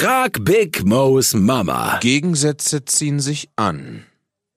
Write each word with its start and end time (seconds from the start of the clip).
Frag 0.00 0.44
Big 0.44 0.84
Mo's 0.84 1.32
Mama. 1.32 1.98
Gegensätze 2.02 2.84
ziehen 2.84 3.18
sich 3.18 3.48
an. 3.56 4.04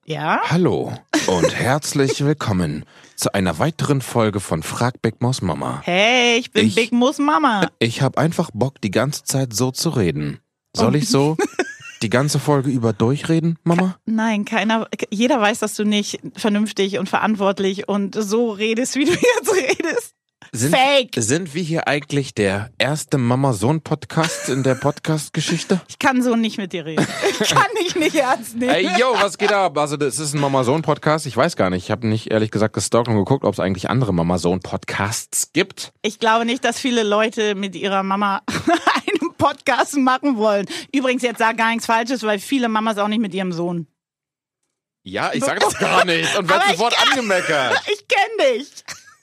Ja? 0.06 0.42
Hallo 0.44 0.92
und 1.28 1.56
herzlich 1.56 2.26
willkommen 2.26 2.84
zu 3.16 3.34
einer 3.34 3.58
weiteren 3.58 4.02
Folge 4.02 4.42
von 4.42 4.64
Frag 4.64 5.02
Big 5.02 5.22
Mo's 5.22 5.42
Mama. 5.42 5.80
Hey, 5.86 6.40
ich 6.40 6.52
bin 6.52 6.68
Ich- 6.68 6.76
Big 6.76 6.92
Mo's 6.92 7.20
Mama. 7.20 7.70
Ich 7.80 8.02
habe 8.02 8.18
einfach 8.18 8.52
Bock, 8.54 8.82
die 8.82 8.92
ganze 8.92 9.24
Zeit 9.24 9.54
so 9.54 9.72
zu 9.72 9.92
reden. 9.92 10.42
Soll 10.76 10.98
ich 10.98 11.08
so 11.08 11.38
die 12.02 12.10
ganze 12.10 12.38
Folge 12.38 12.70
über 12.70 12.92
durchreden, 12.92 13.58
Mama? 13.64 13.96
Nein, 14.06 14.44
keiner, 14.44 14.90
jeder 15.10 15.40
weiß, 15.40 15.60
dass 15.60 15.74
du 15.76 15.86
nicht 15.86 16.20
vernünftig 16.36 16.98
und 17.00 17.08
verantwortlich 17.08 17.88
und 17.88 18.14
so 18.14 18.52
redest, 18.52 18.96
wie 18.98 19.06
du 19.06 19.12
jetzt 19.14 19.56
redest. 19.56 20.16
Sind, 20.52 20.76
Fake. 20.76 21.12
Sind 21.16 21.54
wir 21.54 21.62
hier 21.62 21.88
eigentlich 21.88 22.34
der 22.34 22.72
erste 22.80 23.20
Mama-Sohn-Podcast 23.20 24.50
in 24.50 24.64
der 24.64 24.74
Podcast-Geschichte? 24.76 25.80
Ich 25.88 26.00
kann 26.00 26.24
so 26.24 26.36
nicht 26.36 26.58
mit 26.58 26.74
dir 26.74 26.86
reden. 26.86 27.06
Ich 27.40 27.50
kann 27.50 27.68
dich 27.80 27.96
nicht 27.96 28.16
ernst 28.16 28.56
nehmen. 28.56 28.72
Ey, 28.72 28.90
yo, 29.00 29.14
was 29.22 29.38
geht 29.38 29.52
ab? 29.52 29.78
Also, 29.78 29.96
das 29.96 30.18
ist 30.18 30.34
ein 30.34 30.42
Mama-Sohn-Podcast. 30.42 31.28
Ich 31.28 31.38
weiß 31.38 31.56
gar 31.56 31.70
nicht. 31.70 31.84
Ich 31.86 31.92
habe 31.92 32.08
nicht 32.08 32.32
ehrlich 32.32 32.50
gesagt 32.50 32.74
gestalkt 32.74 33.08
und 33.10 33.16
geguckt, 33.16 33.46
ob 33.46 33.54
es 33.54 33.60
eigentlich 33.60 33.90
andere 33.92 34.12
Mama-Sohn-Podcasts 34.12 35.52
gibt. 35.54 35.92
Ich 36.02 36.18
glaube 36.20 36.46
nicht, 36.46 36.66
dass 36.66 36.80
viele 36.80 37.04
Leute 37.04 37.54
mit 37.54 37.76
ihrer 37.76 38.02
Mama 38.02 38.42
einen 38.48 39.34
Podcast 39.38 39.98
machen 39.98 40.38
wollen. 40.38 40.66
Übrigens, 40.94 41.22
jetzt 41.22 41.38
sag 41.38 41.58
gar 41.58 41.70
nichts 41.70 41.86
Falsches, 41.86 42.24
weil 42.24 42.40
viele 42.40 42.70
Mamas 42.70 42.98
auch 42.98 43.08
nicht 43.08 43.22
mit 43.22 43.36
ihrem 43.36 43.52
Sohn. 43.52 43.86
Ja, 45.04 45.32
ich 45.34 45.44
sage 45.44 45.60
das 45.60 45.78
gar 45.78 46.06
nicht 46.06 46.38
und 46.38 46.50
werde 46.50 46.66
sofort 46.72 46.96
angemeckert. 47.08 47.82
Ich 47.92 48.08
kenn 48.08 48.58
dich. 48.58 48.68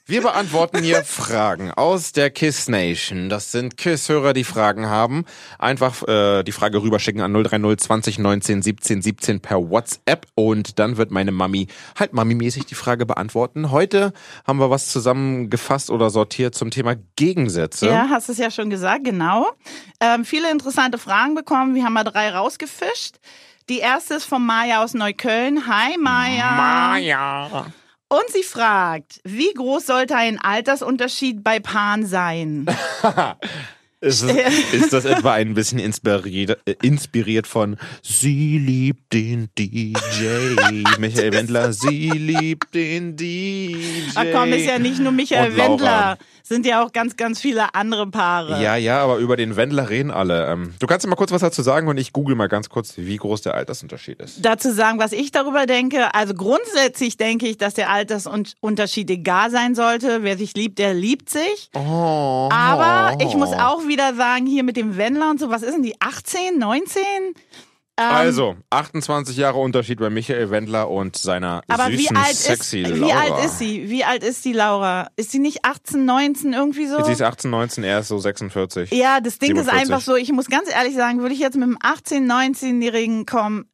Wir 0.09 0.21
beantworten 0.21 0.81
hier 0.81 1.03
Fragen 1.05 1.69
aus 1.71 2.13
der 2.13 2.29
Kiss 2.29 2.69
Nation. 2.69 3.27
Das 3.27 3.51
sind 3.51 3.75
Kiss-Hörer, 3.75 4.31
die 4.31 4.45
Fragen 4.45 4.85
haben. 4.85 5.25
Einfach 5.59 6.07
äh, 6.07 6.43
die 6.43 6.53
Frage 6.53 6.81
rüberschicken 6.81 7.19
an 7.19 7.33
030 7.33 7.77
20 7.77 8.19
19 8.19 8.61
17 8.61 9.01
17 9.01 9.41
per 9.41 9.69
WhatsApp 9.69 10.25
und 10.33 10.79
dann 10.79 10.95
wird 10.95 11.11
meine 11.11 11.33
Mami 11.33 11.67
halt 11.99 12.13
Mami-mäßig 12.13 12.65
die 12.65 12.75
Frage 12.75 13.05
beantworten. 13.05 13.69
Heute 13.69 14.13
haben 14.47 14.59
wir 14.59 14.69
was 14.69 14.87
zusammengefasst 14.87 15.89
oder 15.89 16.09
sortiert 16.09 16.55
zum 16.55 16.71
Thema 16.71 16.95
Gegensätze. 17.17 17.87
Ja, 17.87 18.07
hast 18.09 18.29
es 18.29 18.37
ja 18.37 18.49
schon 18.49 18.69
gesagt, 18.69 19.03
genau. 19.03 19.51
Ähm, 19.99 20.23
viele 20.23 20.49
interessante 20.49 20.99
Fragen 20.99 21.35
bekommen. 21.35 21.75
Wir 21.75 21.83
haben 21.83 21.93
mal 21.93 22.05
drei 22.05 22.29
rausgefischt. 22.29 23.17
Die 23.67 23.79
erste 23.79 24.13
ist 24.13 24.23
von 24.23 24.45
Maya 24.45 24.81
aus 24.81 24.93
Neukölln. 24.93 25.67
Hi 25.67 25.97
Maya. 25.97 26.51
Maja. 26.51 27.65
Und 28.09 28.29
sie 28.31 28.43
fragt, 28.43 29.19
wie 29.25 29.53
groß 29.53 29.85
sollte 29.85 30.15
ein 30.15 30.39
Altersunterschied 30.39 31.43
bei 31.43 31.59
Paaren 31.59 32.05
sein? 32.05 32.65
Ist, 33.99 34.21
es, 34.21 34.73
ist 34.73 34.93
das 34.93 35.05
etwa 35.05 35.33
ein 35.33 35.55
bisschen 35.55 35.79
inspiriert, 35.79 36.59
äh, 36.65 36.75
inspiriert 36.83 37.47
von 37.47 37.77
Sie 38.03 38.59
liebt 38.59 39.11
den 39.11 39.49
DJ, 39.57 39.95
Michael 40.99 41.33
Wendler, 41.33 41.73
sie 41.73 42.11
liebt 42.11 42.75
den 42.75 43.15
DJ. 43.15 43.75
Ach 44.13 44.25
komm, 44.31 44.53
ist 44.53 44.67
ja 44.67 44.77
nicht 44.77 44.99
nur 44.99 45.11
Michael. 45.11 45.57
Wendler, 45.57 46.17
sind 46.47 46.65
ja 46.65 46.83
auch 46.83 46.93
ganz, 46.93 47.17
ganz 47.17 47.41
viele 47.41 47.75
andere 47.75 48.07
Paare. 48.07 48.61
Ja, 48.63 48.75
ja, 48.75 49.01
aber 49.01 49.17
über 49.17 49.35
den 49.35 49.55
Wendler 49.55 49.89
reden 49.89 50.11
alle. 50.11 50.47
Ähm, 50.47 50.73
du 50.79 50.87
kannst 50.87 51.03
ja 51.03 51.09
mal 51.09 51.17
kurz 51.17 51.31
was 51.31 51.41
dazu 51.41 51.61
sagen 51.61 51.87
und 51.87 51.97
ich 51.97 52.13
google 52.13 52.35
mal 52.35 52.47
ganz 52.47 52.69
kurz, 52.69 52.93
wie 52.95 53.17
groß 53.17 53.41
der 53.41 53.55
Altersunterschied 53.55 54.21
ist. 54.21 54.45
Dazu 54.45 54.71
sagen, 54.71 54.99
was 54.99 55.11
ich 55.11 55.31
darüber 55.31 55.65
denke. 55.65 56.13
Also 56.13 56.33
grundsätzlich 56.33 57.17
denke 57.17 57.47
ich, 57.47 57.57
dass 57.57 57.73
der 57.73 57.89
Altersunterschied 57.89 59.09
egal 59.09 59.51
sein 59.51 59.75
sollte. 59.75 60.23
Wer 60.23 60.37
sich 60.37 60.55
liebt, 60.55 60.79
der 60.79 60.93
liebt 60.93 61.29
sich. 61.29 61.69
Oh. 61.73 62.49
Aber 62.51 63.17
ich 63.19 63.35
muss 63.35 63.51
auch 63.51 63.86
wieder 63.87 64.15
sagen, 64.15 64.45
hier 64.45 64.63
mit 64.63 64.77
dem 64.77 64.97
Wendler 64.97 65.29
und 65.29 65.39
so, 65.39 65.49
was 65.49 65.63
ist 65.63 65.73
denn 65.73 65.83
die? 65.83 65.95
18, 65.99 66.57
19? 66.57 67.01
Ähm, 67.99 68.05
Also, 68.05 68.55
28 68.69 69.35
Jahre 69.37 69.57
Unterschied 69.57 69.99
bei 69.99 70.09
Michael 70.11 70.51
Wendler 70.51 70.89
und 70.89 71.15
seiner 71.17 71.63
aber 71.67 71.87
süßen, 71.87 72.15
wie 72.15 72.15
alt, 72.15 72.35
sexy 72.35 72.81
ist, 72.81 72.89
Laura. 72.89 73.07
wie 73.07 73.11
alt 73.11 73.45
ist 73.45 73.57
sie? 73.59 73.89
Wie 73.89 74.03
alt 74.03 74.23
ist 74.23 74.45
die 74.45 74.53
Laura? 74.53 75.09
Ist 75.15 75.31
sie 75.31 75.39
nicht 75.39 75.65
18, 75.65 76.05
19 76.05 76.53
irgendwie 76.53 76.85
so? 76.85 77.03
Sie 77.03 77.11
ist 77.11 77.23
18, 77.23 77.49
19, 77.49 77.83
er 77.83 77.99
ist 77.99 78.09
so 78.09 78.19
46. 78.19 78.91
Ja, 78.91 79.19
das 79.19 79.39
Ding 79.39 79.55
ist 79.55 79.65
47. 79.65 79.81
einfach 79.81 80.01
so, 80.01 80.15
ich 80.15 80.31
muss 80.31 80.47
ganz 80.47 80.69
ehrlich 80.69 80.95
sagen, 80.95 81.21
würde 81.21 81.33
ich 81.33 81.39
jetzt 81.39 81.55
mit 81.55 81.63
einem 81.63 81.77
18-, 81.77 82.27
19-Jährigen 82.27 83.25
kommen, 83.25 83.65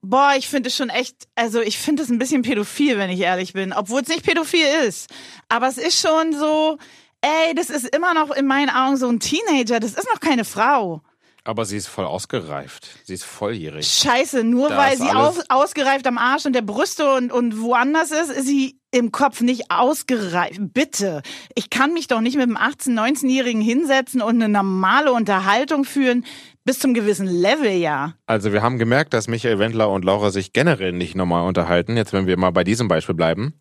boah, 0.00 0.34
ich 0.36 0.48
finde 0.48 0.68
es 0.68 0.76
schon 0.76 0.88
echt, 0.88 1.26
also 1.34 1.60
ich 1.60 1.78
finde 1.78 2.02
es 2.02 2.10
ein 2.10 2.18
bisschen 2.18 2.42
pädophil, 2.42 2.98
wenn 2.98 3.10
ich 3.10 3.20
ehrlich 3.20 3.52
bin, 3.52 3.72
obwohl 3.72 4.02
es 4.02 4.08
nicht 4.08 4.24
pädophil 4.24 4.66
ist. 4.86 5.10
Aber 5.48 5.66
es 5.68 5.78
ist 5.78 6.00
schon 6.00 6.32
so, 6.32 6.78
ey, 7.22 7.54
das 7.54 7.70
ist 7.70 7.94
immer 7.94 8.14
noch 8.14 8.30
in 8.30 8.46
meinen 8.46 8.70
Augen 8.70 8.96
so 8.96 9.08
ein 9.08 9.20
Teenager, 9.20 9.80
das 9.80 9.94
ist 9.94 10.08
noch 10.12 10.20
keine 10.20 10.44
Frau. 10.44 11.02
Aber 11.44 11.64
sie 11.64 11.76
ist 11.76 11.88
voll 11.88 12.04
ausgereift. 12.04 12.88
Sie 13.02 13.14
ist 13.14 13.24
volljährig. 13.24 13.84
Scheiße, 13.84 14.44
nur 14.44 14.68
Da 14.68 14.76
weil 14.76 14.96
sie 14.96 15.10
aus, 15.10 15.40
ausgereift 15.48 16.06
am 16.06 16.16
Arsch 16.16 16.46
und 16.46 16.52
der 16.52 16.62
Brüste 16.62 17.14
und, 17.14 17.32
und 17.32 17.60
woanders 17.60 18.12
ist, 18.12 18.30
ist 18.30 18.46
sie 18.46 18.78
im 18.92 19.10
Kopf 19.10 19.40
nicht 19.40 19.68
ausgereift. 19.68 20.60
Bitte. 20.60 21.22
Ich 21.56 21.68
kann 21.68 21.94
mich 21.94 22.06
doch 22.06 22.20
nicht 22.20 22.36
mit 22.36 22.44
einem 22.44 22.56
18-, 22.56 22.94
19-Jährigen 22.94 23.60
hinsetzen 23.60 24.22
und 24.22 24.36
eine 24.36 24.48
normale 24.48 25.12
Unterhaltung 25.12 25.84
führen, 25.84 26.24
bis 26.64 26.78
zum 26.78 26.94
gewissen 26.94 27.26
Level, 27.26 27.72
ja. 27.72 28.14
Also 28.26 28.52
wir 28.52 28.62
haben 28.62 28.78
gemerkt, 28.78 29.12
dass 29.12 29.26
Michael 29.26 29.58
Wendler 29.58 29.90
und 29.90 30.04
Laura 30.04 30.30
sich 30.30 30.52
generell 30.52 30.92
nicht 30.92 31.16
normal 31.16 31.48
unterhalten. 31.48 31.96
Jetzt, 31.96 32.12
wenn 32.12 32.28
wir 32.28 32.36
mal 32.36 32.52
bei 32.52 32.62
diesem 32.62 32.86
Beispiel 32.86 33.16
bleiben. 33.16 33.54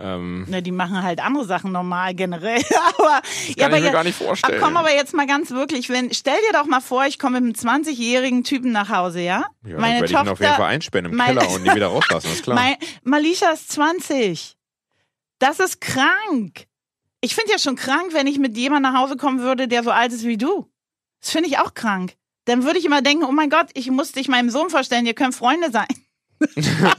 Ähm, 0.00 0.44
Ne, 0.48 0.62
die 0.62 0.72
machen 0.72 1.02
halt 1.02 1.20
andere 1.20 1.44
Sachen 1.44 1.72
normal 1.72 2.14
generell. 2.14 2.60
aber 2.98 3.20
kann 3.20 3.22
ja, 3.56 3.66
aber 3.66 3.76
ich 3.76 3.80
mir 3.80 3.86
jetzt, 3.86 3.92
gar 3.92 4.04
nicht 4.04 4.16
vorstellen. 4.18 4.60
Komm 4.60 4.76
aber 4.76 4.92
jetzt 4.94 5.14
mal 5.14 5.26
ganz 5.26 5.50
wirklich, 5.50 5.88
wenn 5.90 6.12
stell 6.12 6.38
dir 6.50 6.58
doch 6.58 6.66
mal 6.66 6.80
vor, 6.80 7.04
ich 7.06 7.18
komme 7.18 7.40
mit 7.40 7.62
einem 7.64 7.82
20-jährigen 7.84 8.44
Typen 8.44 8.72
nach 8.72 8.88
Hause, 8.88 9.20
ja? 9.20 9.44
ja, 9.64 9.76
dann 9.76 9.82
werde 9.82 10.04
ich 10.06 10.12
ihn 10.12 10.16
auf 10.16 10.40
jeden 10.40 10.54
Fall 10.54 10.68
einsperren 10.70 11.06
im 11.06 11.16
mein- 11.16 11.36
Keller 11.36 11.50
und 11.50 11.62
nie 11.62 11.74
wieder 11.74 11.88
rauslassen, 11.88 12.32
ist 12.32 12.42
klar. 12.42 12.56
Mein, 12.60 12.76
Malisha 13.04 13.50
ist 13.50 13.70
20. 13.72 14.56
Das 15.38 15.60
ist 15.60 15.80
krank. 15.80 16.66
Ich 17.20 17.34
finde 17.34 17.52
ja 17.52 17.58
schon 17.58 17.76
krank, 17.76 18.12
wenn 18.12 18.26
ich 18.26 18.38
mit 18.38 18.56
jemandem 18.56 18.92
nach 18.92 19.00
Hause 19.00 19.16
kommen 19.16 19.40
würde, 19.40 19.68
der 19.68 19.82
so 19.82 19.90
alt 19.90 20.12
ist 20.12 20.24
wie 20.24 20.38
du. 20.38 20.70
Das 21.20 21.30
finde 21.30 21.48
ich 21.48 21.58
auch 21.58 21.74
krank. 21.74 22.14
Dann 22.46 22.64
würde 22.64 22.78
ich 22.78 22.84
immer 22.86 23.02
denken, 23.02 23.24
oh 23.24 23.32
mein 23.32 23.50
Gott, 23.50 23.66
ich 23.74 23.90
muss 23.90 24.12
dich 24.12 24.28
meinem 24.28 24.50
Sohn 24.50 24.70
vorstellen, 24.70 25.04
ihr 25.04 25.14
könnt 25.14 25.34
Freunde 25.34 25.70
sein. 25.70 25.86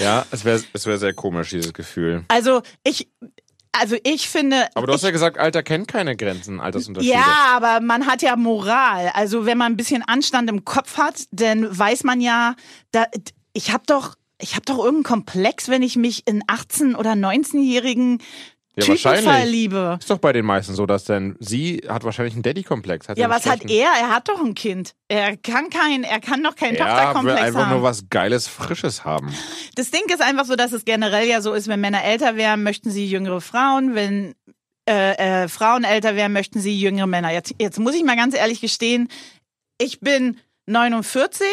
ja, 0.00 0.26
es 0.30 0.44
wäre 0.44 0.62
es 0.72 0.86
wär 0.86 0.98
sehr 0.98 1.12
komisch, 1.12 1.50
dieses 1.50 1.72
Gefühl. 1.72 2.24
Also 2.28 2.62
ich, 2.84 3.08
also 3.72 3.96
ich 4.04 4.28
finde. 4.28 4.68
Aber 4.74 4.86
du 4.86 4.92
hast 4.92 5.00
ich, 5.00 5.06
ja 5.06 5.10
gesagt, 5.10 5.38
Alter 5.38 5.62
kennt 5.62 5.88
keine 5.88 6.16
Grenzen, 6.16 6.60
Altersunterschiede. 6.60 7.14
Ja, 7.14 7.56
aber 7.56 7.80
man 7.80 8.06
hat 8.06 8.22
ja 8.22 8.36
Moral. 8.36 9.10
Also 9.14 9.46
wenn 9.46 9.58
man 9.58 9.72
ein 9.72 9.76
bisschen 9.76 10.02
Anstand 10.02 10.50
im 10.50 10.64
Kopf 10.64 10.96
hat, 10.96 11.24
dann 11.30 11.76
weiß 11.76 12.04
man 12.04 12.20
ja, 12.20 12.54
da, 12.90 13.06
ich 13.52 13.72
habe 13.72 13.84
doch, 13.86 14.14
ich 14.40 14.54
habe 14.54 14.64
doch 14.64 14.78
irgendeinen 14.78 15.24
Komplex, 15.24 15.68
wenn 15.68 15.82
ich 15.82 15.96
mich 15.96 16.26
in 16.26 16.42
18 16.46 16.94
oder 16.94 17.12
19-jährigen 17.12 18.18
Ja, 18.78 18.84
Typen 18.84 19.04
wahrscheinlich. 19.04 19.24
verliebe. 19.24 19.96
Ist 20.00 20.10
doch 20.10 20.18
bei 20.18 20.32
den 20.32 20.44
meisten 20.46 20.74
so, 20.74 20.86
dass 20.86 21.04
denn 21.04 21.36
sie 21.40 21.82
hat 21.88 22.04
wahrscheinlich 22.04 22.34
einen 22.34 22.42
Daddy-Komplex. 22.42 23.06
Ja, 23.16 23.28
was 23.28 23.46
hat 23.46 23.68
er? 23.70 23.88
Er 24.00 24.08
hat 24.10 24.28
doch 24.28 24.40
ein 24.40 24.54
Kind. 24.54 24.94
Er 25.08 25.36
kann 25.36 25.68
kein, 25.70 26.04
er 26.04 26.20
kann 26.20 26.42
doch 26.42 26.54
keinen 26.56 26.76
Er 26.76 26.86
will 26.86 26.92
Tochterkomplex 26.92 27.40
einfach 27.40 27.60
haben. 27.66 27.70
nur 27.72 27.82
was 27.82 28.08
Geiles, 28.10 28.48
Frisches 28.48 29.04
haben. 29.04 29.34
Das 29.74 29.90
Ding 29.90 30.02
ist 30.12 30.22
einfach 30.22 30.44
so, 30.44 30.56
dass 30.56 30.72
es 30.72 30.84
generell 30.84 31.26
ja 31.28 31.40
so 31.40 31.52
ist, 31.54 31.68
wenn 31.68 31.80
Männer 31.80 32.02
älter 32.04 32.36
werden, 32.36 32.62
möchten 32.62 32.90
sie 32.90 33.06
jüngere 33.06 33.40
Frauen, 33.40 33.94
wenn 33.94 34.34
äh, 34.88 35.42
äh, 35.44 35.48
Frauen 35.48 35.84
älter 35.84 36.16
werden, 36.16 36.32
möchten 36.32 36.60
sie 36.60 36.78
jüngere 36.78 37.06
Männer. 37.06 37.30
Jetzt, 37.32 37.54
jetzt 37.60 37.78
muss 37.78 37.94
ich 37.94 38.04
mal 38.04 38.16
ganz 38.16 38.34
ehrlich 38.34 38.60
gestehen, 38.60 39.08
ich 39.78 40.00
bin 40.00 40.38
49. 40.66 41.46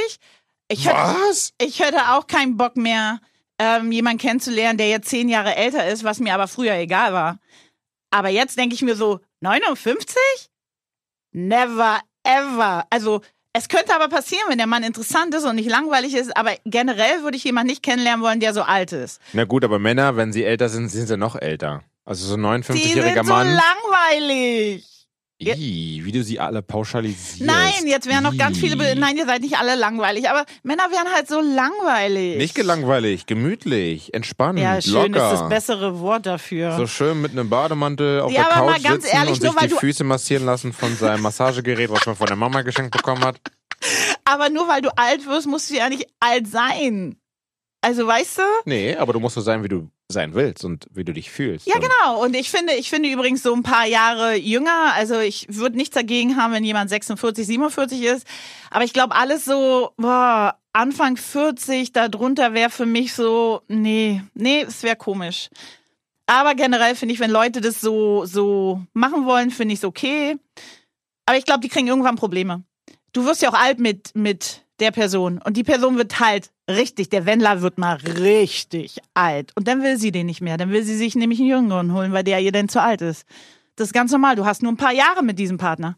Ich 0.67 0.85
hätte, 0.87 0.95
Was? 0.95 1.53
ich 1.61 1.79
hätte 1.79 1.97
auch 2.13 2.27
keinen 2.27 2.57
Bock 2.57 2.75
mehr, 2.77 3.19
ähm, 3.59 3.91
jemanden 3.91 4.19
kennenzulernen, 4.19 4.77
der 4.77 4.89
jetzt 4.89 5.09
zehn 5.09 5.29
Jahre 5.29 5.55
älter 5.55 5.87
ist, 5.87 6.03
was 6.03 6.19
mir 6.19 6.33
aber 6.33 6.47
früher 6.47 6.73
egal 6.73 7.13
war. 7.13 7.39
Aber 8.11 8.29
jetzt 8.29 8.57
denke 8.57 8.75
ich 8.75 8.81
mir 8.81 8.95
so, 8.95 9.19
59? 9.41 10.15
Never 11.31 11.99
ever. 12.23 12.85
Also 12.89 13.21
es 13.53 13.69
könnte 13.69 13.95
aber 13.95 14.09
passieren, 14.09 14.43
wenn 14.49 14.57
der 14.57 14.67
Mann 14.67 14.83
interessant 14.83 15.33
ist 15.33 15.45
und 15.45 15.55
nicht 15.55 15.69
langweilig 15.69 16.13
ist, 16.13 16.35
aber 16.35 16.55
generell 16.65 17.23
würde 17.23 17.37
ich 17.37 17.43
jemanden 17.45 17.69
nicht 17.69 17.83
kennenlernen 17.83 18.23
wollen, 18.23 18.39
der 18.39 18.53
so 18.53 18.63
alt 18.63 18.91
ist. 18.91 19.21
Na 19.33 19.45
gut, 19.45 19.63
aber 19.63 19.79
Männer, 19.79 20.17
wenn 20.17 20.33
sie 20.33 20.43
älter 20.43 20.67
sind, 20.69 20.89
sind 20.89 21.07
sie 21.07 21.17
noch 21.17 21.35
älter. 21.35 21.83
Also 22.03 22.25
so 22.27 22.35
ein 22.35 22.61
Die 22.61 22.67
59-jähriger 22.67 23.13
sind 23.15 23.27
so 23.27 23.33
Mann. 23.33 23.59
Langweilig. 25.39 25.59
Ih, 25.59 26.05
wie 26.05 26.11
du 26.11 26.23
sie 26.23 26.39
alle 26.39 26.61
pauschalisierst. 26.61 27.41
Nein, 27.41 27.87
jetzt 27.87 28.07
wären 28.07 28.23
noch 28.23 28.37
ganz 28.37 28.57
viele. 28.57 28.77
Be. 28.77 28.95
Nein, 28.97 29.17
ihr 29.17 29.25
seid 29.25 29.41
nicht 29.41 29.57
alle 29.57 29.75
langweilig, 29.75 30.29
aber 30.29 30.45
Männer 30.63 30.83
wären 30.91 31.13
halt 31.13 31.27
so 31.27 31.41
langweilig. 31.41 32.37
Nicht 32.37 32.55
gelangweilig, 32.55 33.25
gemütlich, 33.25 34.13
entspannt, 34.13 34.59
Ja, 34.59 34.81
schön 34.81 35.13
locker. 35.13 35.33
ist 35.33 35.39
das 35.41 35.49
bessere 35.49 35.99
Wort 35.99 36.25
dafür. 36.25 36.75
So 36.77 36.87
schön 36.87 37.21
mit 37.21 37.31
einem 37.31 37.49
Bademantel 37.49 38.21
auf 38.21 38.31
Ja, 38.31 38.43
der 38.43 38.55
aber 38.55 38.65
mal 38.65 38.73
Couch 38.75 38.83
ganz 38.83 39.03
sitzen 39.03 39.15
ehrlich, 39.17 39.33
und 39.41 39.43
nur 39.43 39.59
sich 39.61 39.69
die 39.73 39.75
Füße 39.79 40.03
massieren 40.03 40.45
lassen 40.45 40.73
von 40.73 40.95
seinem 40.95 41.21
Massagegerät, 41.23 41.89
was 41.89 42.05
man 42.05 42.15
von 42.15 42.27
der 42.27 42.35
Mama 42.37 42.61
geschenkt 42.61 42.91
bekommen 42.95 43.23
hat. 43.23 43.37
aber 44.23 44.49
nur 44.49 44.67
weil 44.67 44.81
du 44.81 44.89
alt 44.97 45.25
wirst, 45.27 45.47
musst 45.47 45.69
du 45.69 45.75
ja 45.75 45.89
nicht 45.89 46.07
alt 46.19 46.47
sein. 46.47 47.17
Also 47.81 48.07
weißt 48.07 48.39
du? 48.39 48.41
Nee, 48.65 48.95
aber 48.95 49.13
du 49.13 49.19
musst 49.19 49.35
so 49.35 49.41
sein, 49.41 49.63
wie 49.63 49.67
du 49.67 49.89
sein 50.11 50.35
willst 50.35 50.63
und 50.63 50.85
wie 50.91 51.03
du 51.03 51.13
dich 51.13 51.31
fühlst. 51.31 51.67
Ja, 51.67 51.75
genau. 51.75 52.23
Und 52.23 52.35
ich 52.35 52.51
finde, 52.51 52.73
ich 52.73 52.89
finde 52.89 53.09
übrigens 53.09 53.41
so 53.41 53.53
ein 53.53 53.63
paar 53.63 53.85
Jahre 53.85 54.35
jünger. 54.35 54.93
Also 54.93 55.19
ich 55.19 55.47
würde 55.49 55.77
nichts 55.77 55.95
dagegen 55.95 56.37
haben, 56.37 56.53
wenn 56.53 56.63
jemand 56.63 56.89
46, 56.89 57.45
47 57.47 58.01
ist. 58.03 58.27
Aber 58.69 58.83
ich 58.83 58.93
glaube, 58.93 59.15
alles 59.15 59.45
so, 59.45 59.91
boah, 59.97 60.57
Anfang 60.73 61.17
40, 61.17 61.91
darunter 61.91 62.53
wäre 62.53 62.69
für 62.69 62.85
mich 62.85 63.13
so, 63.13 63.61
nee, 63.67 64.21
nee, 64.33 64.61
es 64.67 64.83
wäre 64.83 64.95
komisch. 64.95 65.49
Aber 66.27 66.55
generell 66.55 66.95
finde 66.95 67.13
ich, 67.13 67.19
wenn 67.19 67.31
Leute 67.31 67.61
das 67.61 67.81
so, 67.81 68.25
so 68.25 68.81
machen 68.93 69.25
wollen, 69.25 69.51
finde 69.51 69.73
ich 69.73 69.79
es 69.79 69.85
okay. 69.85 70.37
Aber 71.25 71.37
ich 71.37 71.45
glaube, 71.45 71.61
die 71.61 71.69
kriegen 71.69 71.87
irgendwann 71.87 72.15
Probleme. 72.15 72.63
Du 73.13 73.25
wirst 73.25 73.41
ja 73.41 73.49
auch 73.49 73.59
alt 73.59 73.79
mit, 73.79 74.11
mit 74.15 74.64
der 74.79 74.91
Person. 74.91 75.39
Und 75.43 75.57
die 75.57 75.63
Person 75.63 75.97
wird 75.97 76.19
halt 76.19 76.51
richtig, 76.69 77.09
der 77.09 77.25
Wendler 77.25 77.61
wird 77.61 77.77
mal 77.77 77.95
richtig 77.95 78.97
alt. 79.13 79.51
Und 79.55 79.67
dann 79.67 79.83
will 79.83 79.97
sie 79.97 80.11
den 80.11 80.25
nicht 80.25 80.41
mehr. 80.41 80.57
Dann 80.57 80.71
will 80.71 80.83
sie 80.83 80.95
sich 80.95 81.15
nämlich 81.15 81.39
einen 81.39 81.49
Jüngeren 81.49 81.93
holen, 81.93 82.11
weil 82.13 82.23
der 82.23 82.39
ihr 82.39 82.51
dann 82.51 82.69
zu 82.69 82.81
alt 82.81 83.01
ist. 83.01 83.25
Das 83.75 83.87
ist 83.87 83.93
ganz 83.93 84.11
normal. 84.11 84.35
Du 84.35 84.45
hast 84.45 84.63
nur 84.63 84.71
ein 84.71 84.77
paar 84.77 84.93
Jahre 84.93 85.23
mit 85.23 85.39
diesem 85.39 85.57
Partner. 85.57 85.97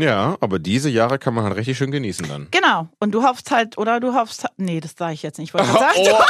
Ja, 0.00 0.36
aber 0.40 0.58
diese 0.58 0.88
Jahre 0.90 1.18
kann 1.18 1.34
man 1.34 1.44
halt 1.44 1.56
richtig 1.56 1.76
schön 1.76 1.90
genießen 1.90 2.28
dann. 2.28 2.46
Genau. 2.52 2.88
Und 3.00 3.12
du 3.12 3.24
hoffst 3.24 3.50
halt, 3.50 3.78
oder 3.78 3.98
du 3.98 4.14
hoffst 4.14 4.46
nee, 4.56 4.80
das 4.80 4.94
sage 4.96 5.14
ich 5.14 5.22
jetzt 5.22 5.38
nicht. 5.38 5.48
Ich 5.50 5.54
wollte 5.54 5.72
sagen, 5.72 5.94
Oh. 5.96 6.22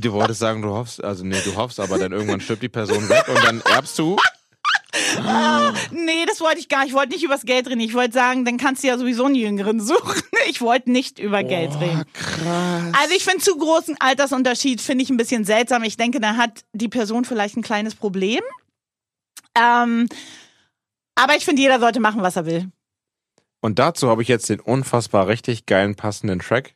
Du 0.00 0.12
wolltest 0.12 0.40
sagen, 0.40 0.60
du 0.60 0.70
hoffst, 0.70 1.02
also 1.02 1.24
nee, 1.24 1.40
du 1.44 1.54
hoffst, 1.56 1.78
aber 1.80 1.96
dann 1.98 2.12
irgendwann 2.12 2.40
stirbt 2.40 2.62
die 2.62 2.68
Person 2.68 3.08
weg 3.08 3.24
und 3.28 3.42
dann 3.44 3.60
erbst 3.72 3.98
du. 3.98 4.16
Nee, 5.92 6.26
das 6.26 6.40
wollte 6.40 6.58
ich 6.60 6.68
gar 6.68 6.80
nicht. 6.80 6.88
Ich 6.90 6.94
wollte 6.94 7.12
nicht 7.12 7.22
übers 7.24 7.42
Geld 7.44 7.66
reden. 7.68 7.80
Ich 7.80 7.94
wollte 7.94 8.12
sagen, 8.14 8.44
dann 8.44 8.58
kannst 8.58 8.82
du 8.82 8.88
ja 8.88 8.98
sowieso 8.98 9.24
einen 9.26 9.34
Jüngeren 9.34 9.80
suchen. 9.80 10.22
Ich 10.48 10.60
wollte 10.60 10.90
nicht 10.90 11.20
über 11.20 11.44
Geld 11.44 11.70
reden. 11.80 12.02
krass. 12.14 12.92
Also 13.00 13.14
ich 13.16 13.22
finde 13.24 13.38
zu 13.44 13.56
großen 13.56 13.94
Altersunterschied 14.00 14.80
finde 14.80 15.04
ich 15.04 15.08
ein 15.10 15.16
bisschen 15.16 15.44
seltsam. 15.44 15.84
Ich 15.84 15.96
denke, 15.96 16.18
da 16.18 16.34
hat 16.36 16.64
die 16.72 16.88
Person 16.88 17.24
vielleicht 17.24 17.56
ein 17.56 17.62
kleines 17.62 17.94
Problem. 17.94 18.40
Ähm, 19.56 20.08
aber 21.14 21.36
ich 21.36 21.44
finde, 21.44 21.62
jeder 21.62 21.78
sollte 21.78 22.00
machen, 22.00 22.22
was 22.22 22.34
er 22.34 22.44
will. 22.46 22.68
Und 23.60 23.78
dazu 23.78 24.08
habe 24.10 24.22
ich 24.22 24.28
jetzt 24.28 24.48
den 24.48 24.58
unfassbar 24.58 25.28
richtig 25.28 25.64
geilen 25.66 25.94
passenden 25.94 26.40
Track. 26.40 26.74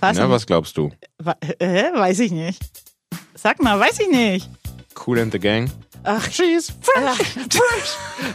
Was? 0.00 0.16
Na, 0.16 0.30
was 0.30 0.46
glaubst 0.46 0.78
du? 0.78 0.90
Wa- 1.18 1.36
Hä? 1.60 1.90
Weiß 1.92 2.18
ich 2.20 2.32
nicht. 2.32 2.62
Sag 3.34 3.62
mal, 3.62 3.78
weiß 3.78 4.00
ich 4.00 4.08
nicht. 4.08 4.48
Cool 5.06 5.18
and 5.20 5.32
the 5.32 5.38
Gang. 5.38 5.70
Ach, 6.06 6.30
She's 6.30 6.70
ach, 6.96 7.18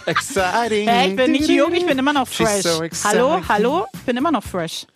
exciting. 0.07 0.87
Hä, 0.89 1.09
ich 1.09 1.15
bin 1.15 1.31
nicht 1.31 1.47
jung, 1.47 1.71
ich 1.71 1.85
bin 1.85 1.99
immer 1.99 2.13
noch 2.13 2.27
fresh. 2.27 2.63
so 2.63 2.81
hallo, 3.03 3.41
hallo, 3.47 3.85
ich 3.93 3.99
bin 4.01 4.17
immer 4.17 4.31
noch 4.31 4.43
fresh. 4.43 4.87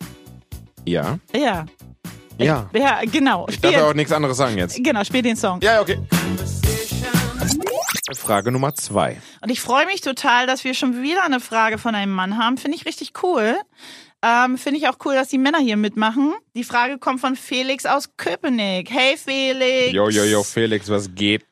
Ja, 0.84 1.18
Ja, 1.32 1.64
ja. 2.36 2.68
ja, 2.72 3.00
genau. 3.04 3.46
Ich 3.48 3.54
Spiel, 3.54 3.70
darf 3.70 3.80
ja 3.80 3.88
auch 3.88 3.94
nichts 3.94 4.12
anderes 4.12 4.36
sagen 4.36 4.58
jetzt. 4.58 4.76
genau, 4.82 5.04
spiel 5.04 5.22
den 5.22 5.36
Song. 5.36 5.60
Ja, 5.62 5.80
okay. 5.80 5.98
Frage 8.16 8.50
Nummer 8.50 8.74
zwei. 8.74 9.20
Und 9.40 9.50
ich 9.50 9.60
freue 9.60 9.86
mich 9.86 10.00
total, 10.00 10.46
dass 10.46 10.64
wir 10.64 10.74
schon 10.74 11.00
wieder 11.02 11.22
eine 11.24 11.40
Frage 11.40 11.78
von 11.78 11.94
einem 11.94 12.12
Mann 12.12 12.38
haben. 12.38 12.58
Finde 12.58 12.76
ich 12.76 12.86
richtig 12.86 13.12
cool. 13.22 13.56
Ähm, 14.22 14.58
Finde 14.58 14.78
ich 14.78 14.88
auch 14.88 14.96
cool, 15.04 15.14
dass 15.14 15.28
die 15.28 15.38
Männer 15.38 15.58
hier 15.58 15.76
mitmachen. 15.76 16.32
Die 16.54 16.64
Frage 16.64 16.98
kommt 16.98 17.20
von 17.20 17.36
Felix 17.36 17.86
aus 17.86 18.08
Köpenick. 18.16 18.90
Hey 18.90 19.16
Felix. 19.16 19.92
Jo, 19.92 20.08
jo, 20.08 20.24
jo, 20.24 20.42
Felix, 20.42 20.88
was 20.88 21.14
geht? 21.14 21.44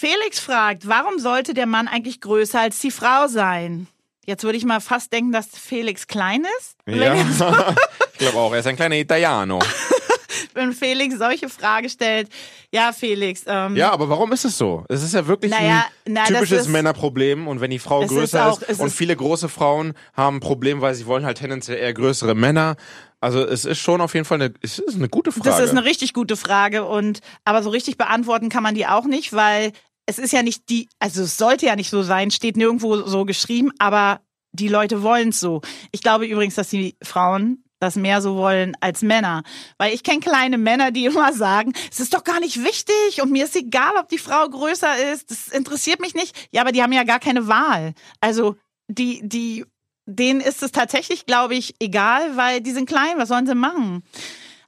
Felix 0.00 0.38
fragt, 0.40 0.88
warum 0.88 1.18
sollte 1.18 1.52
der 1.52 1.66
Mann 1.66 1.86
eigentlich 1.86 2.20
größer 2.22 2.58
als 2.60 2.78
die 2.78 2.90
Frau 2.90 3.26
sein? 3.28 3.86
Jetzt 4.24 4.44
würde 4.44 4.56
ich 4.56 4.64
mal 4.64 4.80
fast 4.80 5.12
denken, 5.12 5.30
dass 5.32 5.48
Felix 5.48 6.06
klein 6.06 6.46
ist. 6.58 6.76
Ja. 6.86 7.14
Er- 7.14 7.16
ich 8.12 8.18
glaube 8.18 8.38
auch, 8.38 8.52
er 8.52 8.60
ist 8.60 8.66
ein 8.66 8.76
kleiner 8.76 8.96
Italiano. 8.96 9.58
wenn 10.54 10.72
Felix 10.72 11.18
solche 11.18 11.48
Frage 11.48 11.88
stellt. 11.90 12.28
Ja, 12.72 12.92
Felix. 12.92 13.42
Ähm, 13.46 13.76
Ja, 13.76 13.92
aber 13.92 14.08
warum 14.08 14.32
ist 14.32 14.44
es 14.44 14.56
so? 14.56 14.84
Es 14.88 15.02
ist 15.02 15.12
ja 15.14 15.26
wirklich 15.26 15.50
Naja, 15.52 15.84
ein 16.06 16.14
na, 16.14 16.24
typisches 16.24 16.62
ist- 16.62 16.68
Männerproblem 16.68 17.46
und 17.46 17.60
wenn 17.60 17.70
die 17.70 17.78
Frau 17.78 18.02
Es 18.02 18.10
ist 18.10 18.16
größer 18.16 18.46
auch- 18.52 18.62
ist, 18.62 18.80
und 18.80 18.90
viele 18.90 19.14
große 19.14 19.48
Frauen 19.48 19.92
haben 20.14 20.36
ein 20.36 20.40
Problem, 20.40 20.80
weil 20.80 20.94
sie 20.94 21.06
wollen 21.06 21.26
halt 21.26 21.38
tendenziell 21.38 21.78
eher 21.78 21.92
größere 21.92 22.34
Männer. 22.34 22.76
Also 23.20 23.44
es 23.44 23.66
ist 23.66 23.78
schon 23.78 24.00
auf 24.00 24.14
jeden 24.14 24.24
Fall 24.24 24.40
eine, 24.40 24.54
es 24.62 24.78
ist 24.78 24.94
eine 24.96 25.08
gute 25.10 25.30
Frage. 25.30 25.50
Das 25.50 25.60
ist 25.60 25.70
eine 25.70 25.84
richtig 25.84 26.14
gute 26.14 26.36
Frage 26.38 26.84
und 26.86 27.20
aber 27.44 27.62
so 27.62 27.68
richtig 27.70 27.98
beantworten 27.98 28.48
kann 28.48 28.62
man 28.62 28.74
die 28.74 28.86
auch 28.86 29.04
nicht, 29.04 29.32
weil 29.34 29.72
es 30.10 30.18
ist 30.18 30.32
ja 30.32 30.42
nicht 30.42 30.68
die, 30.68 30.88
also 30.98 31.22
es 31.22 31.38
sollte 31.38 31.66
ja 31.66 31.76
nicht 31.76 31.88
so 31.88 32.02
sein, 32.02 32.30
steht 32.30 32.56
nirgendwo 32.56 32.96
so 33.06 33.24
geschrieben, 33.24 33.70
aber 33.78 34.20
die 34.52 34.68
Leute 34.68 35.02
wollen 35.02 35.28
es 35.28 35.40
so. 35.40 35.62
Ich 35.92 36.02
glaube 36.02 36.26
übrigens, 36.26 36.56
dass 36.56 36.68
die 36.68 36.96
Frauen 37.02 37.64
das 37.78 37.94
mehr 37.94 38.20
so 38.20 38.34
wollen 38.34 38.76
als 38.80 39.02
Männer. 39.02 39.42
Weil 39.78 39.94
ich 39.94 40.02
kenne 40.02 40.20
kleine 40.20 40.58
Männer, 40.58 40.90
die 40.90 41.04
immer 41.06 41.32
sagen, 41.32 41.72
es 41.90 42.00
ist 42.00 42.12
doch 42.12 42.24
gar 42.24 42.40
nicht 42.40 42.62
wichtig 42.62 43.22
und 43.22 43.30
mir 43.30 43.44
ist 43.44 43.56
egal, 43.56 43.92
ob 43.98 44.08
die 44.08 44.18
Frau 44.18 44.46
größer 44.48 45.12
ist, 45.12 45.30
das 45.30 45.48
interessiert 45.48 46.00
mich 46.00 46.14
nicht. 46.14 46.36
Ja, 46.50 46.62
aber 46.62 46.72
die 46.72 46.82
haben 46.82 46.92
ja 46.92 47.04
gar 47.04 47.20
keine 47.20 47.46
Wahl. 47.46 47.94
Also 48.20 48.56
die, 48.88 49.20
die, 49.22 49.64
denen 50.06 50.40
ist 50.40 50.62
es 50.64 50.72
tatsächlich, 50.72 51.24
glaube 51.24 51.54
ich, 51.54 51.76
egal, 51.78 52.36
weil 52.36 52.60
die 52.60 52.72
sind 52.72 52.88
klein, 52.88 53.16
was 53.16 53.28
sollen 53.28 53.46
sie 53.46 53.54
machen? 53.54 54.02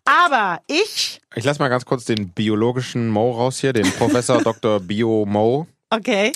Aber 0.05 0.61
ich, 0.67 1.21
ich 1.35 1.45
lasse 1.45 1.61
mal 1.61 1.69
ganz 1.69 1.85
kurz 1.85 2.05
den 2.05 2.31
biologischen 2.31 3.09
Mo 3.09 3.33
raus 3.33 3.59
hier, 3.61 3.73
den 3.73 3.91
Professor 3.93 4.43
Dr. 4.43 4.81
Bio 4.81 5.25
Mo. 5.27 5.67
okay, 5.91 6.33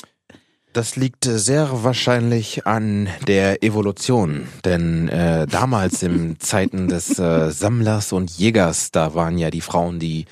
Das 0.73 0.95
liegt 0.97 1.25
sehr 1.25 1.83
wahrscheinlich 1.83 2.67
an 2.67 3.09
der 3.27 3.63
Evolution, 3.65 4.47
denn 4.65 5.09
äh, 5.09 5.47
damals 5.47 6.03
in 6.03 6.39
Zeiten 6.41 6.89
des 6.89 7.19
äh, 7.19 7.51
Sammlers 7.51 8.13
und 8.13 8.31
Jägers, 8.31 8.93
da 8.93 9.15
waren 9.15 9.37
ja 9.39 9.51
die 9.51 9.63
Frauen 9.63 9.99
die 9.99 10.27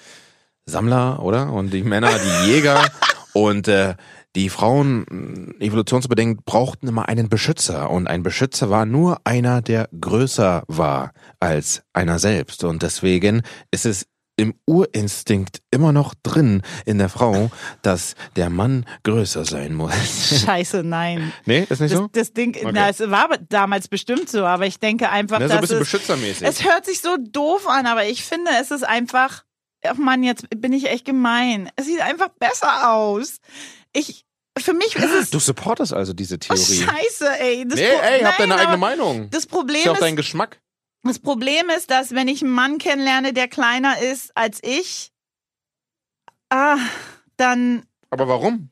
Sammler, 0.67 1.23
oder? 1.23 1.53
Und 1.53 1.73
die 1.73 1.83
Männer 1.83 2.11
die 2.19 2.51
Jäger 2.51 2.87
und 3.33 3.69
äh, 3.69 3.95
die 4.37 4.49
Frauen, 4.49 5.55
evolutionsbedingt, 5.61 6.45
brauchten 6.45 6.89
immer 6.89 7.09
einen 7.09 7.29
Beschützer 7.29 7.91
und 7.91 8.07
ein 8.09 8.23
Beschützer 8.23 8.69
war 8.71 8.85
nur 8.87 9.21
einer, 9.25 9.63
der 9.63 9.89
größer 10.01 10.65
war 10.67 11.13
als 11.41 11.83
einer 11.93 12.19
selbst 12.19 12.65
und 12.65 12.83
deswegen 12.83 13.43
ist 13.71 13.87
es 13.87 14.07
im 14.37 14.53
Urinstinkt 14.67 15.63
immer 15.71 15.93
noch 15.93 16.13
drin 16.25 16.63
in 16.87 16.99
der 16.99 17.09
Frau, 17.09 17.53
dass 17.83 18.17
der 18.35 18.51
Mann 18.51 18.85
größer 19.05 19.45
sein 19.45 19.75
muss. 19.75 19.93
scheiße, 20.45 20.83
nein. 20.83 21.33
nee, 21.47 21.65
ist 21.71 21.79
nicht 21.81 21.93
Das, 21.95 22.01
so? 22.01 22.09
das 22.11 22.33
Ding, 22.33 22.57
na, 22.73 22.89
es 22.89 22.99
war 22.99 23.29
damals 23.49 23.87
bestimmt 23.87 24.29
so, 24.29 24.45
aber 24.45 24.67
ich 24.67 24.81
denke 24.81 25.09
einfach, 25.11 25.39
Ne, 25.39 25.47
so 25.47 25.55
ein 25.55 25.61
dass 25.61 25.71
bisschen 25.71 25.83
es, 25.83 25.91
beschützermäßig. 25.93 26.49
es 26.49 26.65
hört 26.65 26.85
sich 26.85 27.01
so 27.01 27.17
doof 27.17 27.69
an, 27.69 27.87
aber 27.87 28.07
ich 28.07 28.25
finde, 28.25 28.51
es 28.61 28.73
ist 28.73 28.83
einfach, 28.85 29.45
ach 29.87 29.99
Mann, 29.99 30.25
jetzt 30.25 30.47
bin 30.57 30.73
ich 30.73 30.91
echt 30.91 31.05
gemein. 31.05 31.71
Es 31.77 31.87
sieht 31.87 32.01
einfach 32.01 32.31
besser 32.31 32.91
aus. 32.93 33.39
Ich, 33.95 34.25
für 34.59 34.75
mich 34.75 34.95
ist 34.97 35.11
es, 35.13 35.31
du 35.31 35.39
supportest 35.39 35.93
also 35.95 36.13
diese 36.13 36.35
oh, 36.35 36.39
Theorie. 36.39 36.61
scheiße, 36.85 37.39
ey. 37.41 37.67
Das 37.67 37.79
nee, 37.79 37.89
Pro- 37.93 38.01
ey, 38.03 38.21
hab 38.23 38.37
deine 38.37 38.57
eigene 38.57 38.77
Meinung. 38.77 39.31
Das 39.31 39.41
Ist 39.45 39.47
Problem 39.51 39.83
ja 39.85 39.91
auch 39.93 39.95
ist, 39.95 40.03
dein 40.03 40.17
Geschmack. 40.17 40.61
Das 41.05 41.19
Problem 41.19 41.71
ist, 41.71 41.91
dass 41.91 42.13
wenn 42.15 42.29
ich 42.29 42.43
einen 42.43 42.53
Mann 42.53 42.79
kennenlerne, 42.79 43.33
der 43.33 43.49
kleiner 43.49 43.99
ist 44.01 44.31
als 44.37 44.59
ich, 44.63 45.11
ah, 46.51 46.77
dann 47.37 47.85
Aber 48.11 48.29
warum? 48.29 48.71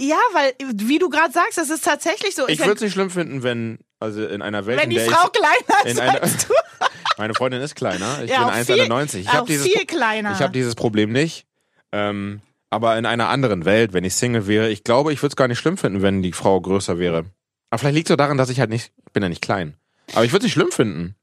ja, 0.00 0.18
weil 0.32 0.54
wie 0.74 0.98
du 0.98 1.08
gerade 1.08 1.32
sagst, 1.32 1.56
das 1.58 1.70
ist 1.70 1.84
tatsächlich 1.84 2.34
so. 2.34 2.46
Ich 2.46 2.54
Ist 2.54 2.58
ja- 2.60 2.66
würde 2.66 2.76
es 2.76 2.82
nicht 2.82 2.92
schlimm 2.92 3.10
finden, 3.10 3.42
wenn, 3.42 3.78
also 4.00 4.26
in 4.26 4.42
einer 4.42 4.66
Welt, 4.66 4.78
wenn 4.78 4.84
in 4.84 4.90
die 4.90 4.96
der 4.96 5.10
Frau 5.10 5.26
ich. 5.28 5.32
kleiner 5.40 5.86
ist 5.86 5.92
In 5.92 6.00
einer, 6.00 6.22
als 6.22 6.46
du, 6.46 6.54
meine 7.16 7.34
Freundin 7.34 7.62
ist 7.62 7.74
kleiner. 7.74 8.22
Ich 8.22 8.30
Ja, 8.30 8.44
bin 8.44 8.48
auch 8.60 8.66
viel- 8.66 8.80
1,91. 8.82 9.16
Ich 9.20 9.28
habe 9.32 9.46
dieses, 9.46 9.66
viel 9.66 9.86
kleiner. 9.86 10.32
ich 10.32 10.40
hab 10.42 10.52
dieses 10.52 10.74
Problem 10.74 11.10
nicht. 11.12 11.46
Ähm, 11.92 12.42
aber 12.70 12.98
in 12.98 13.06
einer 13.06 13.28
anderen 13.28 13.64
Welt, 13.64 13.92
wenn 13.92 14.04
ich 14.04 14.14
Single 14.14 14.46
wäre, 14.46 14.68
ich 14.70 14.84
glaube, 14.84 15.12
ich 15.12 15.22
würde 15.22 15.32
es 15.32 15.36
gar 15.36 15.48
nicht 15.48 15.58
schlimm 15.58 15.76
finden, 15.78 16.02
wenn 16.02 16.22
die 16.22 16.32
Frau 16.32 16.60
größer 16.60 16.98
wäre. 16.98 17.24
Aber 17.70 17.78
vielleicht 17.78 17.94
liegt 17.94 18.08
es 18.08 18.12
so 18.12 18.16
daran, 18.16 18.36
dass 18.38 18.50
ich 18.50 18.60
halt 18.60 18.70
nicht, 18.70 18.92
ich 19.06 19.12
bin 19.12 19.22
ja 19.22 19.28
nicht 19.28 19.42
klein. 19.42 19.76
Aber 20.12 20.24
ich 20.24 20.32
würde 20.32 20.40
es 20.40 20.44
nicht 20.44 20.52
schlimm 20.54 20.70
finden. 20.72 21.16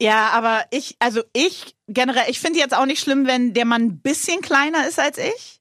ja, 0.00 0.30
aber 0.30 0.64
ich, 0.70 0.96
also 0.98 1.22
ich 1.32 1.76
generell, 1.88 2.24
ich 2.28 2.40
finde 2.40 2.58
jetzt 2.58 2.76
auch 2.76 2.86
nicht 2.86 3.00
schlimm, 3.00 3.26
wenn 3.26 3.54
der 3.54 3.64
Mann 3.64 3.82
ein 3.82 4.00
bisschen 4.00 4.40
kleiner 4.40 4.86
ist 4.88 4.98
als 4.98 5.18
ich 5.18 5.58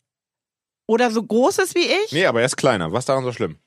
oder 0.88 1.12
so 1.12 1.24
groß 1.24 1.60
ist 1.60 1.76
wie 1.76 1.86
ich. 1.86 2.12
Nee, 2.12 2.26
aber 2.26 2.42
er 2.42 2.46
ist 2.46 2.58
kleiner. 2.58 2.92
Was 2.92 3.06
daran 3.06 3.24
so 3.24 3.32
schlimm? 3.32 3.58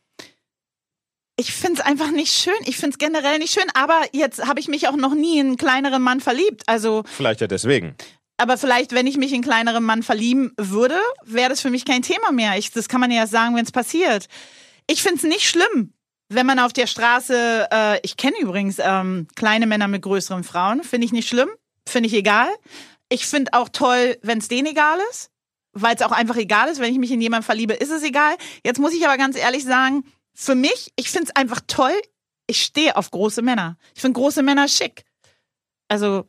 Ich 1.37 1.53
finde 1.53 1.81
es 1.81 1.87
einfach 1.87 2.11
nicht 2.11 2.33
schön. 2.35 2.55
Ich 2.65 2.77
finde 2.77 2.95
es 2.95 2.99
generell 2.99 3.39
nicht 3.39 3.53
schön. 3.53 3.69
Aber 3.75 4.01
jetzt 4.13 4.45
habe 4.47 4.59
ich 4.59 4.67
mich 4.67 4.89
auch 4.89 4.97
noch 4.97 5.15
nie 5.15 5.39
in 5.39 5.47
einen 5.47 5.57
kleineren 5.57 6.03
Mann 6.03 6.21
verliebt. 6.21 6.65
Also 6.67 7.05
Vielleicht 7.07 7.41
ja 7.41 7.47
deswegen. 7.47 7.95
Aber 8.39 8.57
vielleicht, 8.57 8.93
wenn 8.93 9.07
ich 9.07 9.17
mich 9.17 9.33
in 9.33 9.43
kleineren 9.43 9.85
Mann 9.85 10.03
verlieben 10.03 10.53
würde, 10.57 10.99
wäre 11.25 11.51
das 11.51 11.61
für 11.61 11.71
mich 11.71 11.85
kein 11.85 12.03
Thema 12.03 12.31
mehr. 12.33 12.57
Ich, 12.57 12.71
das 12.71 12.89
kann 12.89 13.01
man 13.01 13.11
ja 13.11 13.27
sagen, 13.27 13.57
wenn 13.57 13.65
es 13.65 13.73
passiert. 13.73 14.29
Ich 14.87 15.03
finde 15.03 15.17
es 15.17 15.23
nicht 15.25 15.49
schlimm, 15.49 15.93
wenn 16.29 16.47
man 16.47 16.61
auf 16.61 16.73
der 16.73 16.87
Straße, 16.87 17.69
äh, 17.71 18.01
ich 18.03 18.17
kenne 18.17 18.39
übrigens 18.41 18.77
ähm, 18.79 19.27
kleine 19.35 19.67
Männer 19.67 19.89
mit 19.89 20.03
größeren 20.03 20.45
Frauen, 20.45 20.85
finde 20.85 21.07
ich 21.07 21.13
nicht 21.13 21.29
schlimm, 21.29 21.49
finde 21.87 22.07
ich 22.07 22.15
egal. 22.15 22.49
Ich 23.09 23.27
finde 23.27 23.55
auch 23.55 23.69
toll, 23.71 24.19
wenn 24.23 24.39
es 24.39 24.49
denen 24.49 24.69
egal 24.69 24.99
ist, 25.11 25.31
weil 25.73 25.97
es 25.97 26.03
auch 26.03 26.13
einfach 26.13 26.37
egal 26.37 26.69
ist. 26.69 26.81
Wenn 26.81 26.93
ich 26.93 26.99
mich 26.99 27.11
in 27.11 27.21
jemanden 27.21 27.45
verliebe, 27.45 27.75
ist 27.75 27.91
es 27.91 28.03
egal. 28.03 28.37
Jetzt 28.65 28.79
muss 28.79 28.95
ich 28.95 29.05
aber 29.05 29.17
ganz 29.17 29.37
ehrlich 29.37 29.65
sagen, 29.65 30.05
für 30.35 30.55
mich, 30.55 30.93
ich 30.97 31.11
finde 31.11 31.29
es 31.29 31.37
einfach 31.37 31.61
toll. 31.67 31.99
Ich 32.47 32.63
stehe 32.63 32.97
auf 32.97 33.11
große 33.11 33.43
Männer. 33.43 33.77
Ich 33.95 34.03
finde 34.03 34.19
große 34.19 34.43
Männer 34.43 34.69
schick. 34.69 35.05
Also 35.89 36.27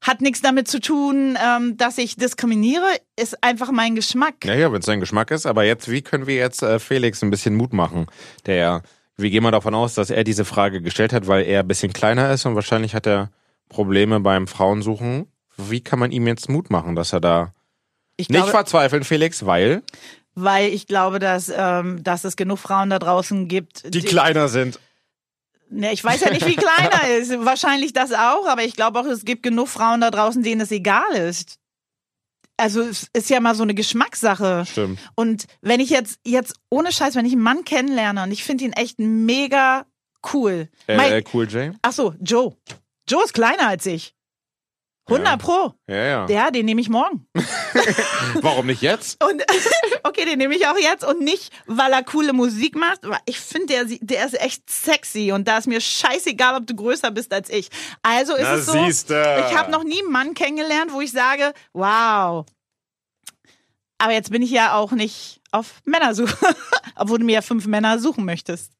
Hat 0.00 0.20
nichts 0.20 0.40
damit 0.40 0.68
zu 0.68 0.80
tun, 0.80 1.36
ähm, 1.44 1.76
dass 1.76 1.98
ich 1.98 2.16
diskriminiere, 2.16 2.86
ist 3.16 3.42
einfach 3.42 3.72
mein 3.72 3.94
Geschmack. 3.96 4.44
Ja, 4.44 4.54
ja, 4.54 4.72
wenn 4.72 4.80
es 4.80 4.86
dein 4.86 5.00
Geschmack 5.00 5.30
ist. 5.30 5.44
Aber 5.44 5.64
jetzt, 5.64 5.90
wie 5.90 6.02
können 6.02 6.26
wir 6.26 6.36
jetzt 6.36 6.62
äh, 6.62 6.78
Felix 6.78 7.22
ein 7.22 7.30
bisschen 7.30 7.56
Mut 7.56 7.72
machen? 7.72 8.06
Der, 8.46 8.82
wir 9.16 9.30
gehen 9.30 9.42
mal 9.42 9.50
davon 9.50 9.74
aus, 9.74 9.94
dass 9.94 10.10
er 10.10 10.22
diese 10.22 10.44
Frage 10.44 10.80
gestellt 10.82 11.12
hat, 11.12 11.26
weil 11.26 11.44
er 11.44 11.60
ein 11.60 11.68
bisschen 11.68 11.92
kleiner 11.92 12.30
ist 12.32 12.46
und 12.46 12.54
wahrscheinlich 12.54 12.94
hat 12.94 13.06
er 13.06 13.30
Probleme 13.68 14.20
beim 14.20 14.46
Frauensuchen. 14.46 15.26
Wie 15.56 15.80
kann 15.80 15.98
man 15.98 16.12
ihm 16.12 16.26
jetzt 16.28 16.48
Mut 16.48 16.70
machen, 16.70 16.94
dass 16.94 17.12
er 17.12 17.20
da 17.20 17.52
Ich 18.16 18.28
nicht 18.28 18.38
glaube, 18.38 18.52
verzweifeln, 18.52 19.02
Felix, 19.02 19.44
weil 19.44 19.82
weil 20.40 20.72
ich 20.72 20.86
glaube, 20.86 21.18
dass, 21.18 21.52
ähm, 21.54 22.02
dass 22.04 22.24
es 22.24 22.36
genug 22.36 22.58
Frauen 22.58 22.90
da 22.90 23.00
draußen 23.00 23.48
gibt, 23.48 23.92
die 23.92 24.02
kleiner 24.02 24.48
sind. 24.48 24.78
Ne, 25.70 25.92
ich 25.92 26.02
weiß 26.02 26.20
ja 26.20 26.30
nicht, 26.30 26.46
wie 26.46 26.56
klein 26.56 26.88
er 26.90 27.18
ist. 27.18 27.30
Wahrscheinlich 27.44 27.92
das 27.92 28.12
auch, 28.12 28.46
aber 28.46 28.64
ich 28.64 28.74
glaube 28.74 28.98
auch, 29.00 29.04
es 29.06 29.24
gibt 29.24 29.42
genug 29.42 29.68
Frauen 29.68 30.00
da 30.00 30.10
draußen, 30.10 30.42
denen 30.42 30.60
es 30.60 30.70
egal 30.70 31.12
ist. 31.12 31.58
Also 32.56 32.82
es 32.82 33.08
ist 33.12 33.30
ja 33.30 33.38
mal 33.40 33.54
so 33.54 33.62
eine 33.62 33.74
Geschmackssache. 33.74 34.64
Stimmt. 34.66 34.98
Und 35.14 35.44
wenn 35.60 35.78
ich 35.80 35.90
jetzt, 35.90 36.18
jetzt 36.24 36.54
ohne 36.70 36.90
Scheiß, 36.90 37.14
wenn 37.14 37.26
ich 37.26 37.32
einen 37.34 37.42
Mann 37.42 37.64
kennenlerne 37.64 38.22
und 38.24 38.32
ich 38.32 38.42
finde 38.44 38.64
ihn 38.64 38.72
echt 38.72 38.98
mega 38.98 39.86
cool. 40.32 40.68
Mein- 40.88 41.12
Äh, 41.12 41.22
cool 41.32 41.46
J? 41.48 41.74
Ach 41.82 41.92
so, 41.92 42.14
Joe. 42.20 42.56
Joe 43.08 43.22
ist 43.24 43.32
kleiner 43.34 43.68
als 43.68 43.86
ich. 43.86 44.14
100 45.08 45.26
Ja. 45.26 45.36
pro. 45.36 45.74
Ja, 45.88 46.04
ja. 46.04 46.26
Ja, 46.28 46.50
den 46.50 46.66
nehme 46.66 46.80
ich 46.80 46.88
morgen. 46.88 47.26
Warum 48.42 48.66
nicht 48.66 48.82
jetzt? 48.82 49.22
Und 49.24 49.42
okay, 50.04 50.24
den 50.24 50.38
nehme 50.38 50.54
ich 50.54 50.66
auch 50.66 50.76
jetzt 50.78 51.04
und 51.04 51.20
nicht, 51.20 51.52
weil 51.66 51.92
er 51.92 52.02
coole 52.04 52.32
Musik 52.32 52.76
macht. 52.76 53.04
Aber 53.04 53.18
ich 53.26 53.40
finde, 53.40 53.66
der, 53.66 53.84
der 54.00 54.26
ist 54.26 54.40
echt 54.40 54.68
sexy 54.70 55.32
und 55.32 55.48
da 55.48 55.58
ist 55.58 55.66
mir 55.66 55.80
scheißegal, 55.80 56.56
ob 56.56 56.66
du 56.66 56.74
größer 56.76 57.10
bist 57.10 57.32
als 57.32 57.48
ich. 57.50 57.68
Also 58.02 58.34
ist 58.34 58.42
Na, 58.42 58.54
es 58.54 58.66
so. 58.66 58.72
siehste. 58.72 59.46
Ich 59.48 59.56
habe 59.56 59.70
noch 59.70 59.84
nie 59.84 60.00
einen 60.02 60.12
Mann 60.12 60.34
kennengelernt, 60.34 60.92
wo 60.92 61.00
ich 61.00 61.10
sage, 61.12 61.52
wow. 61.72 62.44
Aber 63.98 64.12
jetzt 64.12 64.30
bin 64.30 64.42
ich 64.42 64.50
ja 64.50 64.74
auch 64.74 64.92
nicht 64.92 65.40
auf 65.50 65.80
Männersuche, 65.84 66.36
obwohl 66.94 67.18
du 67.18 67.24
mir 67.24 67.32
ja 67.36 67.42
fünf 67.42 67.66
Männer 67.66 67.98
suchen 67.98 68.24
möchtest. 68.24 68.72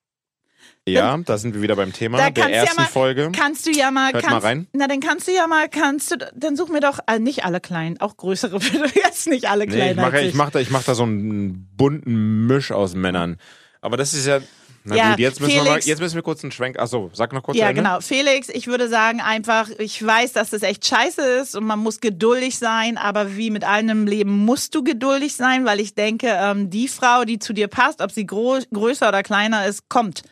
Ja, 0.92 1.16
da 1.18 1.38
sind 1.38 1.54
wir 1.54 1.62
wieder 1.62 1.76
beim 1.76 1.92
Thema 1.92 2.18
Da 2.18 2.30
der 2.30 2.45
du 2.47 2.50
ja 2.50 2.57
ersten 2.64 2.76
mal- 2.83 2.87
Folge. 2.88 3.30
Kannst 3.35 3.66
du 3.66 3.71
ja 3.71 3.90
mal, 3.90 4.12
Hört 4.12 4.25
mal 4.25 4.30
kannst, 4.30 4.47
rein. 4.47 4.66
na 4.73 4.87
dann 4.87 5.00
kannst 5.00 5.28
du 5.28 5.33
ja 5.33 5.47
mal, 5.47 5.68
kannst 5.68 6.11
du, 6.11 6.16
dann 6.35 6.57
such 6.57 6.68
mir 6.68 6.80
doch, 6.80 6.99
äh, 7.07 7.18
nicht 7.18 7.45
alle 7.45 7.61
kleinen, 7.61 8.00
auch 8.00 8.16
größere, 8.16 8.59
bitte 8.59 8.90
jetzt 8.95 9.26
nicht 9.28 9.49
alle 9.49 9.66
Nee, 9.66 9.73
kleinen. 9.75 9.90
ich 9.90 9.97
mache 10.04 10.16
als 10.16 10.26
ich 10.28 10.35
mach 10.35 10.50
da, 10.50 10.59
ich 10.61 10.71
mach 10.71 10.83
da 10.85 10.95
so 10.95 11.02
einen 11.04 11.68
bunten 11.76 12.47
Misch 12.47 12.73
aus 12.73 12.95
Männern. 12.95 13.37
Aber 13.80 13.97
das 13.97 14.14
ist 14.14 14.26
ja. 14.26 14.40
Na 14.85 14.97
Ja, 14.97 15.11
gut, 15.11 15.18
jetzt 15.18 15.40
müssen, 15.40 15.52
wir 15.54 15.62
mal, 15.64 15.68
Felix- 15.71 15.87
jetzt 15.87 16.00
müssen 16.00 16.14
wir 16.14 16.23
kurz 16.23 16.42
einen 16.42 16.52
Schwenk. 16.52 16.78
Achso, 16.78 17.11
sag 17.12 17.33
noch 17.35 17.42
kurz 17.42 17.59
Ja, 17.59 17.68
Ende. 17.68 17.83
genau. 17.83 18.00
Felix, 18.00 18.49
ich 18.49 18.68
würde 18.68 18.88
sagen 18.88 19.21
einfach, 19.21 19.68
ich 19.78 20.02
weiß, 20.07 20.33
dass 20.33 20.50
das 20.50 20.62
echt 20.62 20.87
scheiße 20.87 21.21
ist 21.21 21.57
und 21.57 21.64
man 21.64 21.78
muss 21.80 22.00
geduldig 22.00 22.59
sein, 22.59 22.97
aber 22.97 23.37
wie 23.37 23.50
mit 23.50 23.64
allem 23.64 23.88
im 23.90 24.07
Leben 24.07 24.45
musst 24.47 24.75
du 24.75 24.83
geduldig 24.85 25.35
sein, 25.37 25.66
weil 25.66 25.80
ich 25.80 25.95
denke, 25.95 26.28
ähm, 26.28 26.71
die 26.71 26.88
Frau, 26.88 27.25
die 27.25 27.38
zu 27.38 27.52
dir 27.52 27.68
passt, 27.68 28.00
ob 28.00 28.12
sie 28.12 28.25
gro 28.25 28.59
größer 28.73 29.09
oder 29.09 29.23
kleiner 29.23 29.66
ist, 29.66 29.88
kommt. 29.90 30.23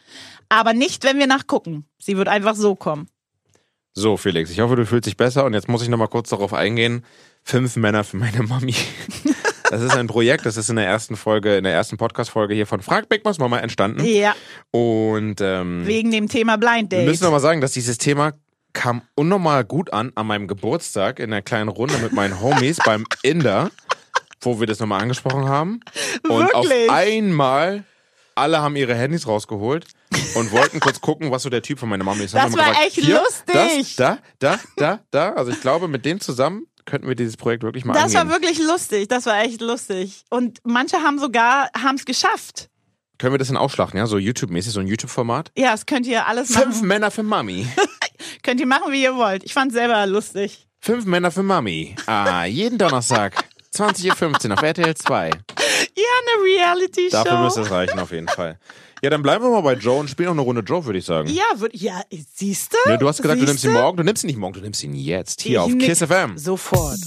Aber 0.48 0.72
nicht, 0.72 1.04
wenn 1.04 1.18
wir 1.18 1.26
nachgucken. 1.26 1.86
Sie 1.98 2.16
wird 2.16 2.28
einfach 2.28 2.54
so 2.54 2.74
kommen. 2.74 3.08
So, 3.94 4.16
Felix, 4.16 4.50
ich 4.50 4.60
hoffe, 4.60 4.76
du 4.76 4.84
fühlst 4.84 5.06
dich 5.06 5.16
besser 5.16 5.44
und 5.44 5.54
jetzt 5.54 5.68
muss 5.68 5.82
ich 5.82 5.88
noch 5.88 5.96
mal 5.98 6.06
kurz 6.06 6.28
darauf 6.28 6.52
eingehen. 6.52 7.04
Fünf 7.42 7.76
Männer 7.76 8.04
für 8.04 8.16
meine 8.18 8.42
Mami. 8.42 8.74
Das 9.68 9.82
ist 9.82 9.96
ein 9.96 10.06
Projekt, 10.06 10.46
das 10.46 10.56
ist 10.56 10.70
in 10.70 10.76
der 10.76 10.86
ersten 10.86 11.16
Folge, 11.16 11.56
in 11.56 11.64
der 11.64 11.72
ersten 11.72 11.96
Podcast-Folge 11.96 12.54
hier 12.54 12.68
von 12.68 12.82
Frag 12.82 13.08
Big 13.08 13.24
Boss 13.24 13.38
Mama 13.38 13.58
entstanden. 13.58 14.04
Ja, 14.04 14.32
Und 14.70 15.40
ähm, 15.40 15.84
wegen 15.84 16.12
dem 16.12 16.28
Thema 16.28 16.56
Blind 16.56 16.92
wir 16.92 16.98
Date. 17.00 17.08
müssen 17.08 17.24
noch 17.24 17.32
mal 17.32 17.40
sagen, 17.40 17.60
dass 17.60 17.72
dieses 17.72 17.98
Thema 17.98 18.32
kam 18.74 19.02
unnormal 19.16 19.64
gut 19.64 19.92
an 19.92 20.12
an 20.14 20.28
meinem 20.28 20.46
Geburtstag 20.46 21.18
in 21.18 21.32
einer 21.32 21.42
kleinen 21.42 21.68
Runde 21.68 21.98
mit 21.98 22.12
meinen 22.12 22.40
Homies 22.40 22.78
beim 22.84 23.06
Inder, 23.24 23.72
wo 24.40 24.60
wir 24.60 24.68
das 24.68 24.78
nochmal 24.78 25.02
angesprochen 25.02 25.48
haben. 25.48 25.80
Und 26.28 26.46
Wirklich? 26.46 26.88
auf 26.88 26.94
einmal 26.96 27.82
alle 28.36 28.62
haben 28.62 28.76
ihre 28.76 28.94
Handys 28.94 29.26
rausgeholt 29.26 29.86
und 30.34 30.52
wollten 30.52 30.80
kurz 30.80 31.00
gucken, 31.00 31.30
was 31.30 31.42
so 31.42 31.50
der 31.50 31.62
Typ 31.62 31.78
von 31.78 31.88
meiner 31.88 32.04
Mama 32.04 32.22
ist. 32.22 32.34
Das 32.34 32.56
war 32.56 32.72
gefragt, 32.72 32.86
echt 32.86 32.96
lustig. 33.08 33.96
Das, 33.96 33.96
da, 33.96 34.18
da, 34.38 34.60
da, 34.76 35.00
da. 35.10 35.32
Also 35.32 35.50
ich 35.52 35.60
glaube, 35.60 35.88
mit 35.88 36.04
denen 36.04 36.20
zusammen 36.20 36.66
könnten 36.84 37.08
wir 37.08 37.14
dieses 37.16 37.36
Projekt 37.36 37.62
wirklich 37.62 37.84
mal 37.84 37.92
das 37.94 38.14
angehen. 38.14 38.28
war 38.28 38.30
wirklich 38.30 38.58
lustig. 38.58 39.08
Das 39.08 39.26
war 39.26 39.40
echt 39.42 39.60
lustig. 39.60 40.24
Und 40.30 40.60
manche 40.64 40.98
haben 40.98 41.18
sogar, 41.18 41.68
haben 41.76 41.96
es 41.96 42.04
geschafft. 42.04 42.70
Können 43.18 43.32
wir 43.32 43.38
das 43.38 43.48
denn 43.48 43.56
ausschlachten, 43.56 43.98
ja? 43.98 44.06
So 44.06 44.18
YouTube-mäßig, 44.18 44.72
so 44.72 44.80
ein 44.80 44.86
YouTube-Format? 44.86 45.50
Ja, 45.56 45.72
das 45.72 45.86
könnt 45.86 46.06
ihr 46.06 46.26
alles 46.26 46.52
Fünf 46.54 46.76
machen. 46.76 46.86
Männer 46.86 47.10
für 47.10 47.22
Mami. 47.22 47.66
Könnt 48.42 48.60
ihr 48.60 48.66
machen, 48.66 48.92
wie 48.92 49.02
ihr 49.02 49.16
wollt. 49.16 49.42
Ich 49.44 49.54
fand 49.54 49.72
selber 49.72 50.06
lustig. 50.06 50.68
Fünf 50.80 51.06
Männer 51.06 51.30
für 51.30 51.42
Mami. 51.42 51.96
Ah, 52.06 52.44
jeden 52.44 52.78
Donnerstag. 52.78 53.44
20.15 53.74 54.48
Uhr 54.48 54.54
auf 54.54 54.62
RTL 54.62 54.94
2. 54.94 55.30
Ja, 56.26 56.32
eine 56.34 56.44
Reality-Show. 56.44 57.10
Dafür 57.24 57.40
müsste 57.40 57.60
es 57.62 57.70
reichen, 57.70 57.98
auf 57.98 58.10
jeden 58.12 58.28
Fall. 58.28 58.58
Ja, 59.02 59.10
dann 59.10 59.22
bleiben 59.22 59.44
wir 59.44 59.50
mal 59.50 59.60
bei 59.60 59.74
Joe 59.74 59.98
und 60.00 60.08
spielen 60.08 60.28
noch 60.28 60.34
eine 60.34 60.42
Runde 60.42 60.62
Joe, 60.62 60.84
würde 60.84 60.98
ich 60.98 61.04
sagen. 61.04 61.28
Ja, 61.28 61.44
würd, 61.56 61.74
ja, 61.74 62.00
siehst 62.34 62.72
du? 62.72 62.90
Ne, 62.90 62.98
du 62.98 63.06
hast 63.06 63.20
gesagt, 63.20 63.40
du 63.40 63.44
nimmst 63.44 63.62
ihn 63.64 63.72
morgen. 63.72 63.96
Du 63.96 64.02
nimmst 64.02 64.24
ihn 64.24 64.28
nicht 64.28 64.38
morgen, 64.38 64.54
du 64.54 64.60
nimmst 64.60 64.82
ihn 64.82 64.94
jetzt. 64.94 65.42
Hier 65.42 65.58
Ich 65.66 65.74
auf 65.74 65.78
Kiss 65.78 65.98
FM. 66.02 66.38
Sofort. 66.38 66.98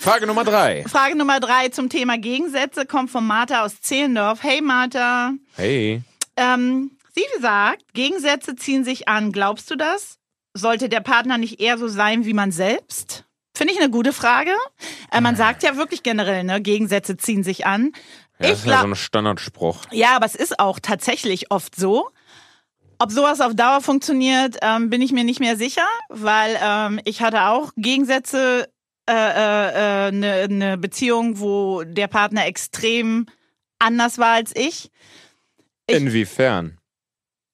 Frage 0.00 0.26
Nummer 0.26 0.44
drei. 0.44 0.84
Frage 0.88 1.16
Nummer 1.16 1.40
drei 1.40 1.68
zum 1.68 1.88
Thema 1.90 2.16
Gegensätze 2.18 2.86
kommt 2.86 3.10
von 3.10 3.26
Martha 3.26 3.64
aus 3.64 3.80
Zehlendorf. 3.80 4.42
Hey 4.42 4.60
Martha, 4.62 5.32
Hey. 5.56 6.02
ähm, 6.36 6.92
sie 7.14 7.24
sagt, 7.40 7.82
Gegensätze 7.94 8.54
ziehen 8.56 8.84
sich 8.84 9.08
an. 9.08 9.32
Glaubst 9.32 9.70
du 9.70 9.76
das? 9.76 10.16
Sollte 10.54 10.88
der 10.88 11.00
Partner 11.00 11.36
nicht 11.38 11.60
eher 11.60 11.76
so 11.76 11.88
sein 11.88 12.24
wie 12.24 12.32
man 12.32 12.52
selbst? 12.52 13.24
Finde 13.58 13.72
ich 13.74 13.80
eine 13.80 13.90
gute 13.90 14.12
Frage. 14.12 14.52
Äh, 15.10 15.20
man 15.20 15.34
sagt 15.34 15.64
ja 15.64 15.76
wirklich 15.76 16.04
generell, 16.04 16.44
ne, 16.44 16.60
Gegensätze 16.62 17.16
ziehen 17.16 17.42
sich 17.42 17.66
an. 17.66 17.90
Ja, 18.38 18.46
ich 18.46 18.50
das 18.50 18.58
ist 18.60 18.66
ja 18.66 18.80
so 18.82 18.86
ein 18.86 18.94
Standardspruch. 18.94 19.80
Ja, 19.90 20.14
aber 20.14 20.26
es 20.26 20.36
ist 20.36 20.60
auch 20.60 20.78
tatsächlich 20.78 21.50
oft 21.50 21.74
so. 21.74 22.08
Ob 23.00 23.10
sowas 23.10 23.40
auf 23.40 23.56
Dauer 23.56 23.80
funktioniert, 23.80 24.58
ähm, 24.62 24.90
bin 24.90 25.02
ich 25.02 25.10
mir 25.10 25.24
nicht 25.24 25.40
mehr 25.40 25.56
sicher, 25.56 25.86
weil 26.08 26.56
ähm, 26.62 27.00
ich 27.04 27.20
hatte 27.20 27.42
auch 27.48 27.72
Gegensätze, 27.76 28.68
eine 29.06 29.34
äh, 29.74 30.08
äh, 30.08 30.12
ne- 30.12 30.48
ne 30.48 30.78
Beziehung, 30.78 31.40
wo 31.40 31.82
der 31.82 32.06
Partner 32.06 32.46
extrem 32.46 33.26
anders 33.80 34.18
war 34.18 34.34
als 34.34 34.52
ich. 34.54 34.92
Ich- 35.88 35.96
Inwiefern? 35.96 36.77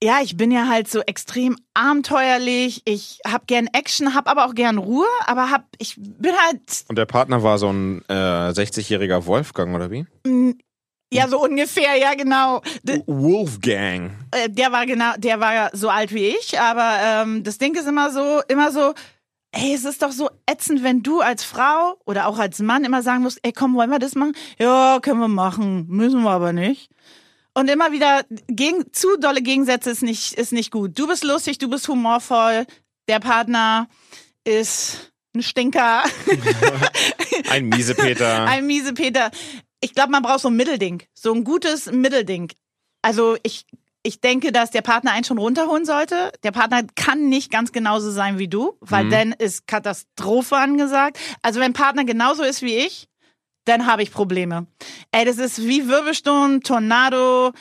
Ja, 0.03 0.21
ich 0.23 0.37
bin 0.37 0.51
ja 0.51 0.69
halt 0.69 0.89
so 0.91 1.01
extrem 1.01 1.57
abenteuerlich. 1.73 2.83
Ich 2.85 3.21
hab 3.27 3.47
gern 3.47 3.69
Action, 3.73 4.15
hab 4.15 4.29
aber 4.29 4.45
auch 4.47 4.55
gern 4.55 4.79
Ruhe, 4.79 5.07
aber 5.27 5.51
hab 5.51 5.65
ich 5.79 5.95
bin 5.97 6.33
halt 6.47 6.85
Und 6.89 6.99
der 6.99 7.07
Partner 7.07 7.43
war 7.43 7.59
so 7.59 7.71
ein 7.73 8.03
äh, 8.09 8.13
60-jähriger 8.13 9.27
Wolfgang, 9.27 9.75
oder 9.75 9.91
wie? 9.91 10.07
mh, 10.27 10.55
ja 11.13 11.29
so 11.29 11.41
ungefähr, 11.41 11.97
ja 11.97 12.15
genau. 12.15 12.61
D 12.83 13.03
Wolfgang. 13.07 14.11
Äh, 14.33 14.51
der 14.51 14.73
war 14.73 14.85
genau, 14.85 15.13
der 15.17 15.41
war 15.41 15.71
so 15.73 15.89
alt 15.89 16.13
wie 16.13 16.27
ich, 16.27 16.59
aber 16.59 16.97
ähm, 17.03 17.45
das 17.45 17.59
Ding 17.59 17.75
ist 17.75 17.87
immer 17.87 18.11
so, 18.11 18.41
immer 18.49 18.73
so, 18.73 18.93
ey, 19.53 19.75
es 19.75 19.85
ist 19.85 20.03
doch 20.03 20.13
so 20.13 20.29
ätzend, 20.51 20.83
wenn 20.83 21.03
du 21.03 21.21
als 21.21 21.45
Frau 21.45 21.95
oder 22.05 22.27
auch 22.27 22.39
als 22.39 22.59
Mann 22.59 22.85
immer 22.85 23.03
sagen 23.03 23.23
musst, 23.23 23.39
ey, 23.43 23.53
komm, 23.53 23.75
wollen 23.77 23.91
wir 23.91 24.01
das 24.01 24.17
machen? 24.17 24.35
Ja, 24.59 24.99
können 25.01 25.21
wir 25.21 25.29
machen, 25.29 25.87
müssen 25.89 26.23
wir 26.23 26.31
aber 26.31 26.53
nicht. 26.53 26.91
Und 27.55 27.69
immer 27.71 27.93
wieder 27.93 28.25
gegen, 28.49 28.93
zu 28.93 29.17
dolle 29.19 29.41
Gegensätze 29.43 29.91
ist 29.91 30.03
nicht, 30.03 30.33
ist 30.35 30.53
nicht 30.53 30.71
gut. 30.73 30.99
Du 30.99 31.07
bist 31.07 31.23
lustig, 31.25 31.59
du 31.59 31.69
bist 31.69 31.87
humorvoll, 31.89 32.67
der 33.09 33.21
Partner 33.21 33.89
ist 34.45 35.13
ein 35.35 35.43
Stinker, 35.43 36.05
Ein 37.51 37.67
Miesepeter. 37.69 38.45
ein 38.47 38.67
Miesepeter. 38.67 39.31
Ich 39.81 39.95
glaube, 39.95 40.11
man 40.13 40.23
braucht 40.23 40.41
so 40.41 40.49
ein 40.49 40.57
Mittelding, 40.57 41.03
so 41.15 41.33
ein 41.33 41.45
gutes 41.45 41.87
Mittelding. 41.91 42.51
Also 43.03 43.37
ich, 43.43 43.67
ich 44.03 44.21
denke, 44.21 44.51
dass 44.53 44.71
der 44.71 44.83
Partner 44.83 45.13
einen 45.13 45.25
schon 45.25 45.39
runterholen 45.39 45.85
sollte. 45.85 46.33
Der 46.43 46.53
Partner 46.53 46.83
kann 46.95 47.29
nicht 47.29 47.51
ganz 47.53 47.73
genauso 47.73 48.11
sein 48.11 48.39
wie 48.39 48.49
du, 48.49 48.77
weil 48.81 49.05
Mhm. 49.05 49.11
dann 49.11 49.33
ist 49.33 49.67
Katastrophe 49.67 50.57
angesagt. 50.57 51.19
Also 51.43 51.61
wenn 51.61 51.73
Partner 51.73 52.05
genauso 52.05 52.43
ist 52.43 52.63
wie 52.63 52.77
ich, 52.77 53.09
dann 53.65 53.87
habe 53.87 54.03
ich 54.03 54.13
Probleme. 54.13 54.67
Ey, 55.13 55.25
das 55.25 55.39
ist 55.39 55.65
wie 55.65 55.89
Wirbelsturm, 55.89 56.63
Tornado 56.63 57.53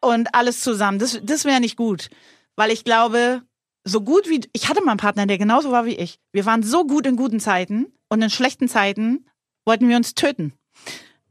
und 0.00 0.34
alles 0.34 0.60
zusammen. 0.60 0.98
Das, 0.98 1.20
das 1.22 1.44
wäre 1.44 1.60
nicht 1.60 1.76
gut, 1.76 2.08
weil 2.56 2.70
ich 2.70 2.84
glaube, 2.84 3.42
so 3.84 4.00
gut 4.00 4.28
wie 4.28 4.40
ich 4.52 4.68
hatte 4.68 4.82
mal 4.82 4.92
einen 4.92 4.98
Partner, 4.98 5.26
der 5.26 5.38
genauso 5.38 5.70
war 5.70 5.86
wie 5.86 5.96
ich. 5.96 6.18
Wir 6.32 6.46
waren 6.46 6.62
so 6.62 6.84
gut 6.84 7.06
in 7.06 7.16
guten 7.16 7.40
Zeiten 7.40 7.92
und 8.08 8.22
in 8.22 8.30
schlechten 8.30 8.68
Zeiten 8.68 9.26
wollten 9.64 9.88
wir 9.88 9.96
uns 9.96 10.14
töten. 10.14 10.52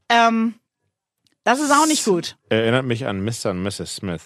Ähm, 0.08 0.54
das 1.44 1.60
ist 1.60 1.70
auch 1.70 1.86
nicht 1.86 2.04
gut. 2.04 2.36
Erinnert 2.48 2.84
mich 2.84 3.06
an 3.06 3.24
Mr. 3.24 3.50
und 3.50 3.62
Mrs. 3.62 3.96
Smith. 3.96 4.22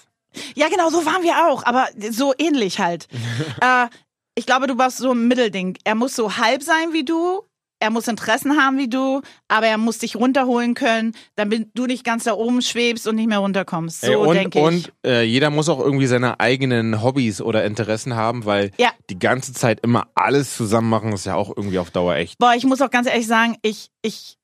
Ja, 0.55 0.69
genau, 0.69 0.91
so 0.91 1.07
waren 1.07 1.23
wir 1.23 1.47
auch, 1.47 1.65
aber 1.65 1.89
so 2.11 2.35
ähnlich 2.39 2.81
halt. 2.81 3.07
äh, 3.61 3.87
ich 4.35 4.47
glaube, 4.47 4.67
du 4.67 4.79
warst 4.79 4.99
so 4.99 5.13
ein 5.13 5.29
Mittelding. 5.29 5.79
Er 5.85 5.95
muss 5.95 6.17
so 6.17 6.37
halb 6.37 6.63
sein 6.63 6.93
wie 6.93 7.05
du, 7.05 7.43
er 7.81 7.90
muss 7.90 8.09
Interessen 8.09 8.57
haben 8.57 8.78
wie 8.78 8.88
du, 8.88 9.21
aber 9.49 9.66
er 9.66 9.78
muss 9.78 9.99
dich 9.99 10.16
runterholen 10.16 10.75
können, 10.75 11.12
damit 11.37 11.69
du 11.75 11.87
nicht 11.87 12.04
ganz 12.04 12.25
da 12.25 12.33
oben 12.35 12.62
schwebst 12.62 13.07
und 13.07 13.16
nicht 13.16 13.28
mehr 13.28 13.38
runterkommst. 13.38 14.00
So 14.02 14.07
Ey, 14.07 14.16
und 14.16 14.35
denke 14.35 14.59
ich. 14.59 14.64
und 14.64 14.93
äh, 15.04 15.23
jeder 15.23 15.50
muss 15.50 15.69
auch 15.69 15.81
irgendwie 15.81 16.07
seine 16.07 16.40
eigenen 16.40 17.02
Hobbys 17.02 17.40
oder 17.40 17.64
Interessen 17.64 18.14
haben, 18.16 18.45
weil 18.47 18.71
Ja. 18.78 18.90
die 19.11 19.19
ganze 19.19 19.52
Zeit 19.52 19.81
immer 19.81 20.09
alles 20.14 20.57
zusammen 20.57 20.88
machen, 20.88 21.12
ist 21.12 21.26
ja 21.26 21.35
auch 21.35 21.52
irgendwie 21.57 21.78
auf 21.78 21.90
Dauer 21.90 22.14
echt. 22.14 22.38
Boah, 22.38 22.54
ich 22.57 22.64
muss 22.64 22.81
auch 22.81 22.90
ganz 22.90 23.07
ehrlich 23.09 23.26
sagen, 23.26 23.57
ich, 23.62 23.90
ich, 24.02 24.37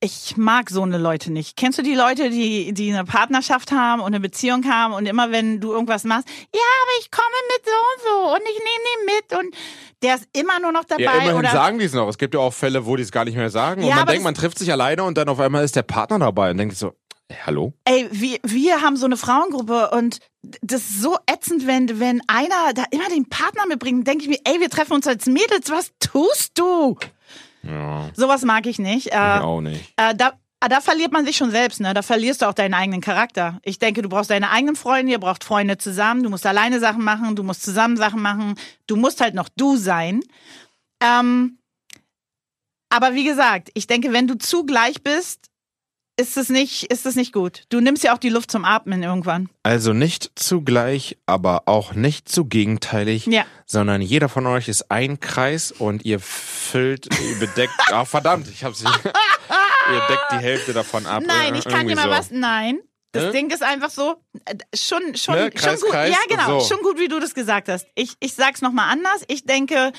ich 0.00 0.36
mag 0.36 0.68
so 0.70 0.82
eine 0.82 0.98
Leute 0.98 1.32
nicht. 1.32 1.56
Kennst 1.56 1.78
du 1.78 1.82
die 1.82 1.94
Leute, 1.94 2.28
die, 2.28 2.72
die 2.74 2.92
eine 2.92 3.04
Partnerschaft 3.04 3.72
haben 3.72 4.00
und 4.00 4.08
eine 4.08 4.20
Beziehung 4.20 4.64
haben 4.70 4.92
und 4.92 5.06
immer 5.06 5.30
wenn 5.32 5.60
du 5.60 5.72
irgendwas 5.72 6.04
machst, 6.04 6.28
ja, 6.28 6.60
aber 6.82 7.00
ich 7.00 7.10
komme 7.10 7.26
mit 7.56 7.64
so 7.64 7.72
und 7.72 8.02
so 8.04 8.34
und 8.34 8.42
ich 8.42 8.58
nehme 8.58 8.84
den 8.90 9.46
mit 9.46 9.46
und 9.46 9.56
der 10.02 10.16
ist 10.16 10.28
immer 10.32 10.60
nur 10.60 10.72
noch 10.72 10.84
dabei 10.84 11.02
Ja, 11.02 11.12
immerhin 11.14 11.36
oder 11.36 11.50
sagen 11.50 11.78
die 11.78 11.86
es 11.86 11.94
noch. 11.94 12.08
Es 12.08 12.18
gibt 12.18 12.34
ja 12.34 12.40
auch 12.40 12.52
Fälle, 12.52 12.84
wo 12.84 12.96
die 12.96 13.02
es 13.02 13.10
gar 13.10 13.24
nicht 13.24 13.36
mehr 13.36 13.50
sagen. 13.50 13.82
Und 13.82 13.88
Ja, 13.88 13.96
man 13.96 14.02
aber 14.02 14.12
denkt, 14.12 14.24
man 14.24 14.34
trifft 14.34 14.58
sich 14.58 14.70
alleine 14.70 15.02
und 15.04 15.16
dann 15.16 15.28
auf 15.28 15.40
einmal 15.40 15.64
ist 15.64 15.76
der 15.76 15.82
Partner 15.82 16.18
dabei 16.18 16.50
und 16.50 16.58
denkt 16.58 16.76
so, 16.76 16.92
ey, 17.28 17.36
hallo? 17.46 17.72
Ey, 17.84 18.06
wir, 18.10 18.38
wir 18.42 18.82
haben 18.82 18.96
so 18.96 19.06
eine 19.06 19.16
Frauengruppe 19.16 19.90
und 19.90 20.18
das 20.60 20.82
ist 20.82 21.00
so 21.00 21.16
ätzend, 21.26 21.66
wenn, 21.66 21.98
wenn 21.98 22.20
einer 22.26 22.74
da 22.74 22.84
immer 22.90 23.08
den 23.08 23.28
Partner 23.28 23.66
mitbringt, 23.66 24.06
denke 24.06 24.24
ich 24.24 24.28
mir, 24.28 24.38
ey, 24.44 24.60
wir 24.60 24.68
treffen 24.68 24.92
uns 24.92 25.06
als 25.06 25.24
Mädels, 25.24 25.70
was 25.70 25.90
tust 26.00 26.58
du? 26.58 26.98
Ja, 27.66 28.10
Sowas 28.14 28.42
mag 28.42 28.66
ich 28.66 28.78
nicht. 28.78 29.06
ich 29.06 29.12
Äh, 29.12 29.40
auch 29.40 29.60
nicht. 29.60 29.92
äh, 29.96 30.14
da, 30.14 30.32
ah, 30.60 30.68
da 30.68 30.80
verliert 30.80 31.12
man 31.12 31.24
sich 31.26 31.36
schon 31.36 31.50
selbst, 31.50 31.80
ne? 31.80 31.92
Da 31.94 32.02
verlierst 32.02 32.42
du 32.42 32.46
auch 32.46 32.54
deinen 32.54 32.74
eigenen 32.74 33.00
Charakter. 33.00 33.58
Ich 33.62 33.78
denke, 33.78 34.02
du 34.02 34.08
brauchst 34.08 34.30
deine 34.30 34.50
eigenen 34.50 34.76
Freunde, 34.76 35.12
ihr 35.12 35.18
braucht 35.20 35.44
Freunde 35.44 35.78
zusammen, 35.78 36.22
du 36.22 36.30
musst 36.30 36.46
alleine 36.46 36.80
Sachen 36.80 37.02
machen, 37.04 37.36
du 37.36 37.42
musst 37.42 37.62
zusammen 37.62 37.96
Sachen 37.96 38.22
machen, 38.22 38.54
du 38.86 38.96
musst 38.96 39.20
halt 39.20 39.34
noch 39.34 39.48
du 39.56 39.76
sein. 39.76 40.20
Ähm, 41.02 41.58
aber 42.88 43.14
wie 43.14 43.24
gesagt, 43.24 43.70
ich 43.74 43.86
denke, 43.86 44.12
wenn 44.12 44.26
du 44.28 44.38
zu 44.38 44.64
gleich 44.64 45.02
bist, 45.02 45.50
ist 46.18 46.36
es 46.36 46.48
nicht, 46.48 46.84
ist 46.90 47.04
es 47.06 47.14
nicht 47.14 47.32
gut. 47.32 47.64
Du 47.68 47.80
nimmst 47.80 48.02
ja 48.02 48.14
auch 48.14 48.18
die 48.18 48.28
Luft 48.30 48.50
zum 48.50 48.64
Atmen 48.64 49.02
irgendwann. 49.02 49.48
Also 49.62 49.92
nicht 49.92 50.30
zugleich, 50.34 51.18
aber 51.26 51.64
auch 51.66 51.92
nicht 51.94 52.28
zu 52.28 52.46
gegenteilig, 52.46 53.26
Ja. 53.26 53.44
sondern 53.66 54.00
jeder 54.00 54.28
von 54.28 54.46
euch 54.46 54.68
ist 54.68 54.90
ein 54.90 55.20
Kreis 55.20 55.72
und 55.72 56.04
ihr 56.04 56.18
füllt, 56.20 57.08
ihr 57.20 57.38
bedeckt, 57.38 57.74
ah 57.92 58.04
verdammt, 58.04 58.48
ich 58.48 58.64
hab's 58.64 58.82
nicht. 58.82 59.04
ihr 59.04 60.00
deckt 60.08 60.32
die 60.32 60.36
Hälfte 60.36 60.72
davon 60.72 61.06
ab. 61.06 61.22
Nein, 61.26 61.54
ich 61.54 61.64
kann 61.64 61.86
dir 61.86 61.96
mal 61.96 62.04
so. 62.04 62.10
was. 62.10 62.30
Nein. 62.30 62.78
Das? 63.12 63.32
Ding 63.32 63.50
ist 63.50 63.62
einfach 63.62 63.88
so, 63.90 64.16
äh, 64.44 64.56
schon, 64.74 65.16
schon, 65.16 65.34
Ne? 65.36 65.42
schon 65.44 65.50
Kreis, 65.54 65.80
gut. 65.80 65.90
Kreis, 65.90 66.10
ja, 66.10 66.18
genau, 66.28 66.60
so. 66.60 66.74
schon 66.74 66.82
gut, 66.82 66.98
wie 66.98 67.08
du 67.08 67.18
das 67.18 67.34
gesagt 67.34 67.68
hast. 67.68 67.86
Ich, 67.94 68.14
ich 68.20 68.34
sag's 68.34 68.60
nochmal 68.60 68.90
anders. 68.92 69.22
Ich 69.28 69.44
denke, 69.44 69.92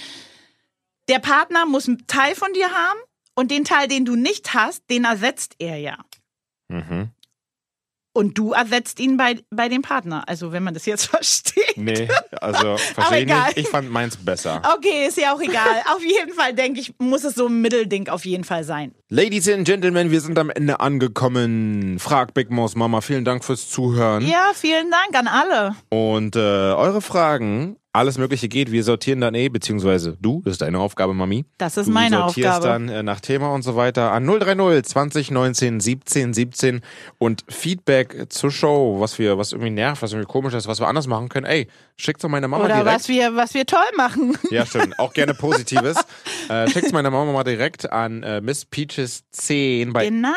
der 1.09 1.17
Partner 1.19 1.65
muss 1.65 1.87
einen 1.87 2.05
Teil 2.05 2.35
von 2.35 2.51
dir 2.53 2.69
haben 2.69 2.99
und 3.37 3.51
den 3.51 3.63
Teil, 3.65 3.87
den 3.87 4.03
du 4.03 4.15
nicht 4.15 4.55
hast, 4.55 4.89
den 4.89 5.03
ersetzt 5.03 5.55
er 5.59 5.77
ja. 5.77 5.97
Mhm. 6.69 7.11
Und 8.11 8.35
du 8.35 8.53
ersetzt 8.53 8.99
ihn 8.99 9.15
bei, 9.15 9.43
bei 9.51 9.69
dem 9.69 9.83
Partner. 9.83 10.27
Also, 10.27 10.51
wenn 10.51 10.63
man 10.63 10.73
das 10.73 10.87
jetzt 10.87 11.05
versteht. 11.09 11.77
Nee, 11.77 12.09
also 12.41 12.77
verstehe 12.95 13.27
nicht. 13.27 13.57
Ich 13.57 13.67
fand 13.67 13.91
meins 13.91 14.17
besser. 14.17 14.63
Okay, 14.75 15.05
ist 15.07 15.17
ja 15.17 15.35
auch 15.35 15.39
egal. 15.39 15.83
auf 15.93 16.03
jeden 16.03 16.33
Fall, 16.33 16.55
denke 16.55 16.79
ich, 16.79 16.95
muss 16.97 17.23
es 17.23 17.35
so 17.35 17.45
ein 17.45 17.61
Mittelding 17.61 18.09
auf 18.09 18.25
jeden 18.25 18.43
Fall 18.43 18.63
sein. 18.63 18.95
Ladies 19.09 19.47
and 19.49 19.65
Gentlemen, 19.65 20.11
wir 20.11 20.19
sind 20.19 20.37
am 20.37 20.49
Ende 20.49 20.81
angekommen. 20.81 21.97
Frag 21.97 22.33
Big 22.33 22.51
Mouse 22.51 22.75
Mama, 22.75 22.99
vielen 22.99 23.23
Dank 23.23 23.45
fürs 23.45 23.69
Zuhören. 23.69 24.27
Ja, 24.27 24.51
vielen 24.53 24.91
Dank 24.91 25.15
an 25.17 25.27
alle. 25.27 25.75
Und 25.87 26.35
äh, 26.35 26.39
eure 26.39 26.99
Fragen, 27.01 27.77
alles 27.93 28.17
Mögliche 28.17 28.49
geht. 28.49 28.69
Wir 28.69 28.83
sortieren 28.83 29.21
dann 29.21 29.33
eh, 29.33 29.47
beziehungsweise 29.47 30.17
du, 30.19 30.41
das 30.43 30.53
ist 30.55 30.61
deine 30.61 30.79
Aufgabe, 30.79 31.13
Mami. 31.13 31.45
Das 31.57 31.77
ist 31.77 31.87
Du 31.87 31.91
meine 31.93 32.17
sortierst 32.17 32.57
Aufgabe. 32.57 32.65
dann 32.67 32.89
äh, 32.89 33.01
nach 33.01 33.21
Thema 33.21 33.53
und 33.53 33.61
so 33.61 33.77
weiter 33.77 34.11
an 34.11 34.27
030 34.27 34.83
2019 34.83 35.79
17 35.79 36.33
17 36.33 36.81
und 37.17 37.45
Feedback 37.47 38.25
zur 38.27 38.51
Show, 38.51 38.97
was 38.99 39.17
wir, 39.19 39.37
was 39.37 39.53
irgendwie 39.53 39.71
nervt, 39.71 40.01
was 40.01 40.11
irgendwie 40.11 40.29
komisch 40.29 40.53
ist, 40.53 40.67
was 40.67 40.81
wir 40.81 40.87
anders 40.89 41.07
machen 41.07 41.29
können. 41.29 41.45
Ey, 41.45 41.67
schickt's 41.99 42.21
doch 42.21 42.29
meine 42.29 42.47
Mama 42.47 42.65
Oder 42.65 42.75
direkt. 42.83 42.95
was 42.95 43.07
wir, 43.09 43.35
was 43.35 43.53
wir 43.53 43.65
toll 43.65 43.79
machen. 43.95 44.37
Ja, 44.51 44.65
stimmt. 44.65 44.97
Auch 44.99 45.13
gerne 45.13 45.33
Positives. 45.35 45.97
äh, 46.49 46.69
schickt's 46.69 46.91
meiner 46.91 47.09
Mama 47.11 47.31
mal 47.31 47.43
direkt 47.43 47.91
an 47.91 48.23
äh, 48.23 48.39
Miss 48.41 48.65
Peaches 48.65 49.23
10 49.31 49.93
bei 49.93 50.09
Genau. 50.09 50.29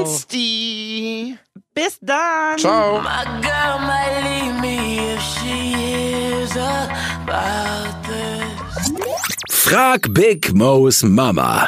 Insti. 0.00 1.38
Bis 1.74 1.98
dann. 2.00 2.58
Ciao. 2.58 3.00
My 3.00 3.24
girl 3.42 3.78
might 3.86 4.22
leave 4.24 4.60
me 4.60 5.14
if 5.14 5.20
she 5.20 5.74
hears 5.74 6.56
about 6.56 8.02
this. 8.06 8.92
Frag 9.50 10.12
Big 10.14 10.52
Mo's 10.54 11.02
Mama. 11.02 11.60